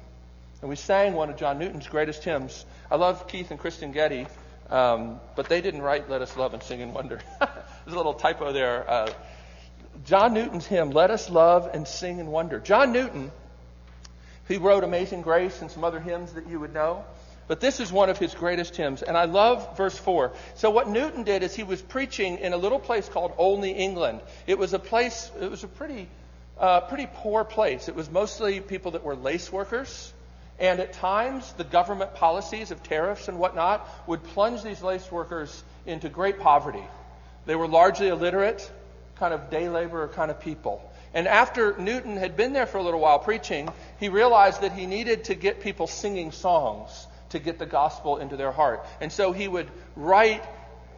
And 0.62 0.70
we 0.70 0.76
sang 0.76 1.14
one 1.14 1.30
of 1.30 1.38
John 1.38 1.58
Newton's 1.58 1.88
greatest 1.88 2.22
hymns. 2.22 2.66
I 2.92 2.98
love 2.98 3.30
Keith 3.30 3.50
and 3.50 3.58
Kristyn 3.58 3.94
Getty, 3.94 4.28
um, 4.70 5.22
but 5.38 5.48
they 5.48 5.62
didn't 5.62 5.82
write 5.82 6.10
Let 6.10 6.22
Us 6.22 6.36
Love 6.36 6.54
and 6.54 6.62
Sing 6.62 6.82
and 6.82 6.94
Wonder. 6.94 7.22
There's 7.40 7.94
a 7.94 7.98
little 7.98 8.14
typo 8.14 8.52
there. 8.52 8.88
Uh, 8.90 9.10
John 10.06 10.34
Newton's 10.34 10.68
hymn, 10.68 10.92
Let 10.92 11.10
Us 11.10 11.30
Love 11.30 11.70
and 11.74 11.88
Sing 11.88 12.20
and 12.20 12.30
Wonder. 12.30 12.60
John 12.60 12.92
Newton, 12.92 13.32
he 14.50 14.58
wrote 14.58 14.84
Amazing 14.84 15.22
Grace 15.22 15.62
and 15.62 15.72
some 15.72 15.86
other 15.86 16.02
hymns 16.02 16.34
that 16.34 16.48
you 16.48 16.60
would 16.60 16.74
know. 16.74 17.06
But 17.50 17.62
this 17.62 17.80
is 17.80 17.92
one 17.92 18.12
of 18.12 18.20
his 18.20 18.36
greatest 18.36 18.76
hymns. 18.76 19.02
And 19.02 19.18
I 19.18 19.26
love 19.26 19.76
verse 19.76 19.98
4. 19.98 20.32
So, 20.54 20.70
what 20.70 20.88
Newton 20.88 21.24
did 21.24 21.42
is 21.42 21.56
he 21.56 21.64
was 21.64 21.82
preaching 21.82 22.38
in 22.38 22.54
a 22.54 22.58
little 22.58 22.78
place 22.78 23.10
called 23.10 23.34
Olney, 23.40 23.72
England. 23.72 24.22
It 24.46 24.60
was 24.60 24.74
a 24.74 24.80
place, 24.80 25.32
it 25.42 25.50
was 25.50 25.64
a 25.64 25.68
pretty, 25.68 26.08
uh, 26.60 26.82
pretty 26.82 27.08
poor 27.12 27.44
place. 27.44 27.90
It 27.90 27.96
was 27.96 28.08
mostly 28.08 28.60
people 28.60 28.92
that 28.92 29.04
were 29.04 29.16
lace 29.16 29.52
workers. 29.52 30.14
And 30.60 30.80
at 30.80 30.94
times, 30.94 31.52
the 31.54 31.64
government 31.64 32.14
policies 32.14 32.70
of 32.70 32.84
tariffs 32.84 33.28
and 33.28 33.40
whatnot 33.40 33.90
would 34.06 34.24
plunge 34.24 34.62
these 34.62 34.84
lace 34.84 35.12
workers 35.12 35.64
into 35.88 36.08
great 36.08 36.40
poverty. 36.40 36.84
They 37.48 37.56
were 37.56 37.68
largely 37.68 38.10
illiterate, 38.10 38.72
kind 39.16 39.34
of 39.34 39.50
day 39.50 39.70
laborer 39.70 40.08
kind 40.10 40.30
of 40.30 40.40
people. 40.40 40.84
And 41.16 41.28
after 41.28 41.76
Newton 41.80 42.16
had 42.16 42.38
been 42.38 42.54
there 42.54 42.68
for 42.68 42.78
a 42.78 42.84
little 42.84 43.00
while 43.00 43.18
preaching, 43.18 43.70
he 44.00 44.10
realized 44.10 44.62
that 44.62 44.74
he 44.74 44.86
needed 44.86 45.24
to 45.24 45.34
get 45.34 45.62
people 45.62 45.88
singing 45.88 46.32
songs 46.32 47.08
to 47.30 47.40
get 47.40 47.60
the 47.60 47.66
gospel 47.66 48.18
into 48.18 48.38
their 48.38 48.52
heart. 48.52 48.86
And 49.02 49.12
so 49.12 49.32
he 49.32 49.48
would 49.48 49.68
write 49.96 50.44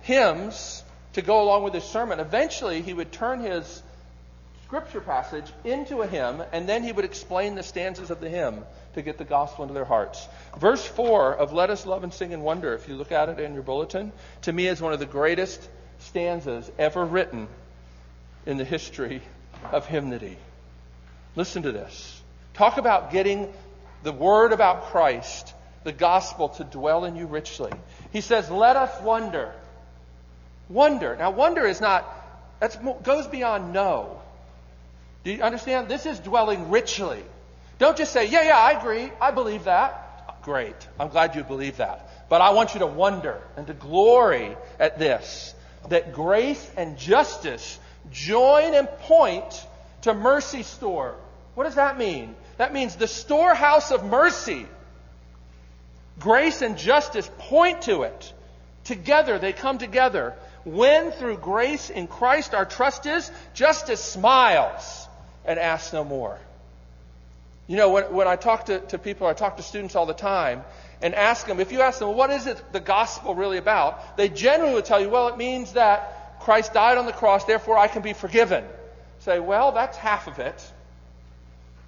hymns 0.02 0.84
to 1.14 1.22
go 1.22 1.42
along 1.44 1.64
with 1.64 1.74
his 1.74 1.84
sermon. 1.84 2.20
Eventually, 2.20 2.82
he 2.82 2.94
would 2.94 3.12
turn 3.12 3.42
his 3.42 3.84
scripture 4.66 5.02
passage 5.02 5.52
into 5.66 6.02
a 6.02 6.08
hymn, 6.08 6.42
and 6.54 6.68
then 6.68 6.84
he 6.84 6.94
would 6.94 7.04
explain 7.04 7.56
the 7.56 7.64
stanzas 7.64 8.10
of 8.10 8.22
the 8.22 8.30
hymn 8.30 8.64
to 8.94 9.02
get 9.02 9.18
the 9.18 9.26
gospel 9.26 9.64
into 9.64 9.74
their 9.74 9.86
hearts. 9.86 10.26
Verse 10.58 10.86
4 10.86 11.36
of 11.36 11.52
Let 11.52 11.70
Us 11.70 11.86
Love 11.86 12.06
and 12.06 12.14
Sing 12.14 12.34
and 12.34 12.42
Wonder, 12.42 12.74
if 12.74 12.88
you 12.88 12.96
look 12.96 13.12
at 13.12 13.28
it 13.28 13.40
in 13.40 13.54
your 13.54 13.64
bulletin, 13.64 14.14
to 14.44 14.54
me 14.54 14.68
is 14.68 14.82
one 14.82 14.94
of 14.94 15.00
the 15.00 15.06
greatest 15.06 15.70
stanzas 16.00 16.72
ever 16.80 17.04
written 17.04 17.50
in 18.46 18.56
the 18.56 18.64
history 18.64 19.22
of 19.72 19.86
hymnody. 19.86 20.38
Listen 21.36 21.64
to 21.64 21.72
this. 21.72 22.22
Talk 22.54 22.78
about 22.78 23.12
getting 23.12 23.54
the 24.04 24.12
word 24.12 24.52
about 24.52 24.86
Christ, 24.86 25.54
the 25.84 25.92
gospel, 25.92 26.50
to 26.50 26.64
dwell 26.64 27.06
in 27.06 27.16
you 27.16 27.28
richly. 27.28 27.72
He 28.12 28.22
says, 28.22 28.50
Let 28.50 28.76
us 28.76 29.02
wonder. 29.02 29.54
Wonder. 30.70 31.16
Now, 31.16 31.32
wonder 31.32 31.66
is 31.66 31.82
not, 31.82 32.08
that 32.60 33.04
goes 33.04 33.28
beyond 33.28 33.74
know. 33.74 34.22
Do 35.24 35.32
you 35.32 35.42
understand? 35.42 35.88
This 35.90 36.06
is 36.06 36.20
dwelling 36.20 36.70
richly. 36.70 37.22
Don't 37.78 37.98
just 37.98 38.14
say, 38.14 38.28
yeah, 38.28 38.44
yeah, 38.44 38.58
I 38.58 38.80
agree. 38.80 39.12
I 39.20 39.32
believe 39.32 39.66
that. 39.66 40.44
Great. 40.44 40.76
I'm 41.00 41.10
glad 41.10 41.36
you 41.36 41.44
believe 41.44 41.78
that. 41.78 42.30
But 42.30 42.42
I 42.42 42.52
want 42.52 42.74
you 42.74 42.80
to 42.80 42.88
wonder 42.88 43.42
and 43.58 43.68
to 43.68 43.74
glory 43.74 44.56
at 44.80 44.98
this 44.98 45.54
that 45.90 46.14
grace 46.14 46.70
and 46.78 46.96
justice 46.96 47.80
join 48.12 48.76
and 48.76 48.88
point 49.00 49.68
to 50.04 50.14
mercy 50.14 50.62
store. 50.62 51.16
What 51.56 51.64
does 51.64 51.76
that 51.76 51.98
mean? 51.98 52.36
That 52.58 52.72
means 52.72 52.96
the 52.96 53.08
storehouse 53.08 53.92
of 53.92 54.06
mercy. 54.06 54.68
Grace 56.20 56.62
and 56.62 56.78
justice 56.78 57.30
point 57.38 57.84
to 57.84 58.04
it. 58.04 58.34
Together, 58.84 59.40
they 59.40 59.54
come 59.54 59.78
together. 59.78 60.36
When 60.64 61.12
through 61.12 61.38
grace 61.38 61.90
in 61.90 62.08
Christ 62.08 62.54
our 62.54 62.66
trust 62.66 63.06
is, 63.06 63.32
justice 63.54 64.04
smiles 64.04 65.08
and 65.46 65.60
asks 65.60 65.94
no 65.94 66.04
more. 66.04 66.38
You 67.68 67.78
know, 67.78 67.92
when, 67.92 68.14
when 68.14 68.28
I 68.28 68.36
talk 68.36 68.66
to, 68.66 68.80
to 68.80 68.98
people, 68.98 69.28
I 69.28 69.34
talk 69.34 69.58
to 69.58 69.64
students 69.64 69.96
all 69.96 70.06
the 70.06 70.14
time 70.14 70.64
and 71.02 71.16
ask 71.16 71.48
them, 71.48 71.60
if 71.60 71.72
you 71.72 71.82
ask 71.82 72.00
them, 72.00 72.16
what 72.16 72.30
is 72.30 72.46
it 72.46 72.62
the 72.72 72.80
gospel 72.80 73.34
really 73.34 73.58
about? 73.58 74.18
They 74.18 74.30
generally 74.30 74.74
would 74.74 74.86
tell 74.86 75.00
you, 75.00 75.10
well, 75.10 75.30
it 75.30 75.38
means 75.38 75.74
that 75.74 76.40
Christ 76.42 76.74
died 76.74 76.98
on 76.98 77.06
the 77.06 77.14
cross, 77.14 77.46
therefore 77.46 77.78
I 77.78 77.88
can 77.88 78.02
be 78.02 78.14
forgiven. 78.14 78.66
Say, 79.20 79.40
well, 79.40 79.72
that's 79.72 79.98
half 79.98 80.28
of 80.28 80.40
it. 80.40 80.72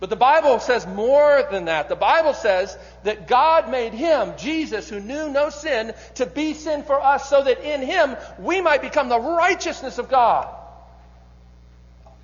But 0.03 0.09
the 0.09 0.17
Bible 0.17 0.59
says 0.59 0.85
more 0.85 1.47
than 1.49 1.63
that. 1.65 1.87
The 1.87 1.95
Bible 1.95 2.33
says 2.33 2.77
that 3.03 3.25
God 3.25 3.71
made 3.71 3.93
him, 3.93 4.33
Jesus, 4.37 4.89
who 4.89 4.99
knew 4.99 5.29
no 5.29 5.49
sin, 5.49 5.93
to 6.15 6.25
be 6.25 6.55
sin 6.55 6.83
for 6.83 7.01
us 7.01 7.29
so 7.29 7.41
that 7.41 7.63
in 7.63 7.81
him 7.81 8.17
we 8.37 8.59
might 8.59 8.81
become 8.81 9.07
the 9.07 9.17
righteousness 9.17 9.99
of 9.99 10.09
God. 10.09 10.53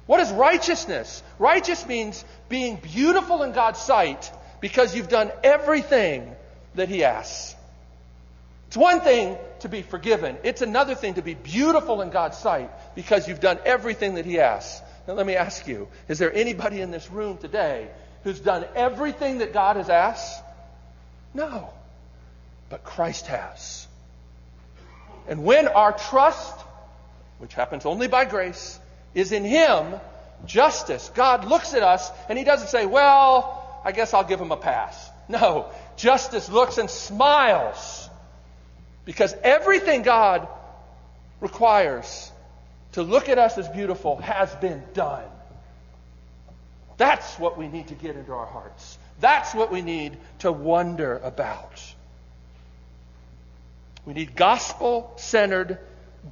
What 0.08 0.20
is 0.20 0.30
righteousness? 0.30 1.24
Righteous 1.40 1.88
means 1.88 2.26
being 2.50 2.76
beautiful 2.76 3.44
in 3.44 3.54
God's 3.54 3.80
sight 3.80 4.30
because 4.60 4.94
you've 4.94 5.08
done 5.08 5.32
everything 5.42 6.36
that 6.76 6.90
He 6.90 7.06
asks. 7.06 7.56
It's 8.68 8.76
one 8.76 9.00
thing 9.00 9.38
to 9.62 9.70
be 9.70 9.84
forgiven. 9.84 10.36
It's 10.44 10.62
another 10.62 10.96
thing 10.96 11.14
to 11.14 11.22
be 11.22 11.34
beautiful 11.34 12.02
in 12.02 12.10
God's 12.10 12.38
sight 12.40 12.72
because 12.94 13.26
you've 13.30 13.40
done 13.40 13.58
everything 13.64 14.16
that 14.16 14.26
He 14.26 14.42
asks. 14.42 14.82
Now, 15.10 15.16
let 15.16 15.26
me 15.26 15.36
ask 15.36 15.68
you 15.68 15.88
is 16.08 16.20
there 16.20 16.32
anybody 16.32 16.82
in 16.82 16.92
this 16.92 17.10
room 17.10 17.40
today 17.40 17.88
who's 18.24 18.40
done 18.40 18.64
everything 18.76 19.40
that 19.40 19.54
God 19.54 19.78
has 19.78 19.90
asked? 19.90 20.44
No. 21.34 21.74
But 22.70 22.84
Christ 22.84 23.26
has. 23.26 23.88
And 25.28 25.44
when 25.44 25.68
our 25.68 25.94
trust, 25.94 26.54
which 27.40 27.56
happens 27.56 27.88
only 27.88 28.08
by 28.08 28.26
grace, 28.26 28.80
is 29.16 29.32
in 29.32 29.44
Him 29.44 29.96
justice. 30.46 31.10
God 31.16 31.44
looks 31.44 31.74
at 31.74 31.82
us 31.82 32.12
and 32.30 32.38
He 32.38 32.44
doesn't 32.46 32.68
say, 32.68 32.86
well, 32.86 33.82
I 33.84 33.94
guess 33.94 34.14
I'll 34.14 34.24
give 34.24 34.40
him 34.40 34.52
a 34.52 34.58
pass. 34.58 35.10
No. 35.28 35.72
Justice 35.98 36.50
looks 36.50 36.78
and 36.78 36.88
smiles 36.88 38.08
because 39.06 39.34
everything 39.44 40.04
God 40.04 40.48
requires 41.42 42.32
to 42.94 43.04
look 43.04 43.30
at 43.30 43.38
us 43.38 43.58
as 43.58 43.68
beautiful 43.70 44.18
has 44.18 44.54
been 44.56 44.84
done. 44.94 45.26
That's 46.98 47.40
what 47.40 47.58
we 47.58 47.68
need 47.68 47.88
to 47.88 47.96
get 47.96 48.16
into 48.16 48.34
our 48.34 48.46
hearts. 48.46 48.98
That's 49.20 49.54
what 49.54 49.72
we 49.72 49.82
need 49.82 50.18
to 50.40 50.52
wonder 50.52 51.18
about. 51.18 51.82
We 54.06 54.14
need 54.14 54.36
gospel 54.36 55.14
centered, 55.18 55.78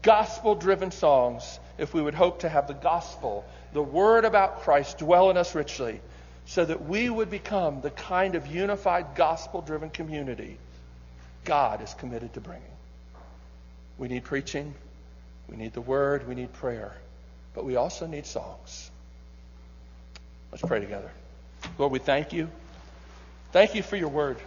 gospel 0.01 0.55
driven 0.55 0.91
songs 0.91 1.59
if 1.77 1.93
we 1.93 2.01
would 2.01 2.15
hope 2.15 2.39
to 2.39 2.49
have 2.49 2.67
the 2.67 2.73
gospel, 2.73 3.45
the 3.73 3.83
word 3.83 4.25
about 4.25 4.61
Christ, 4.61 4.97
dwell 4.97 5.29
in 5.29 5.37
us 5.37 5.53
richly, 5.53 6.01
so 6.45 6.65
that 6.65 6.87
we 6.87 7.09
would 7.09 7.29
become 7.29 7.81
the 7.81 7.91
kind 7.91 8.35
of 8.35 8.47
unified 8.47 9.15
gospel 9.15 9.61
driven 9.61 9.89
community 9.89 10.57
God 11.47 11.81
is 11.81 11.93
committed 11.93 12.33
to 12.33 12.41
bringing. 12.41 12.63
We 13.97 14.09
need 14.09 14.25
preaching, 14.25 14.73
we 15.49 15.57
need 15.57 15.73
the 15.73 15.81
word, 15.81 16.27
we 16.27 16.35
need 16.35 16.53
prayer, 16.53 16.95
but 17.53 17.65
we 17.65 17.75
also 17.75 18.05
need 18.05 18.25
songs. 18.25 18.91
Let's 20.51 20.63
pray 20.63 20.79
together. 20.79 21.11
Lord, 21.77 21.91
we 21.91 21.99
thank 21.99 22.33
you. 22.33 22.49
Thank 23.51 23.75
you 23.75 23.83
for 23.83 23.95
your 23.95 24.09
word. 24.09 24.37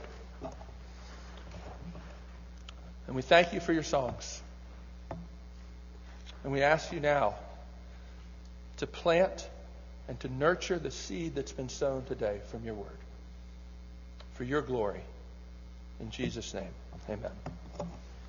And 3.07 3.17
we 3.17 3.23
thank 3.23 3.53
you 3.53 3.61
for 3.61 3.73
your 3.73 3.83
songs. 3.83 4.41
And 6.45 6.53
we 6.53 6.63
ask 6.63 6.93
you 6.93 7.01
now 7.01 7.35
to 8.79 8.87
plant 8.87 9.49
and 10.09 10.19
to 10.21 10.29
nurture 10.29 10.79
the 10.79 10.91
seed 10.91 11.35
that's 11.35 11.53
been 11.53 11.69
sown 11.69 12.05
today 12.05 12.41
from 12.51 12.65
your 12.65 12.75
word. 12.75 12.87
For 14.35 14.45
your 14.45 14.63
glory. 14.63 15.03
In 16.01 16.11
Jesus' 16.11 16.55
name, 16.55 16.73
amen. 17.09 17.31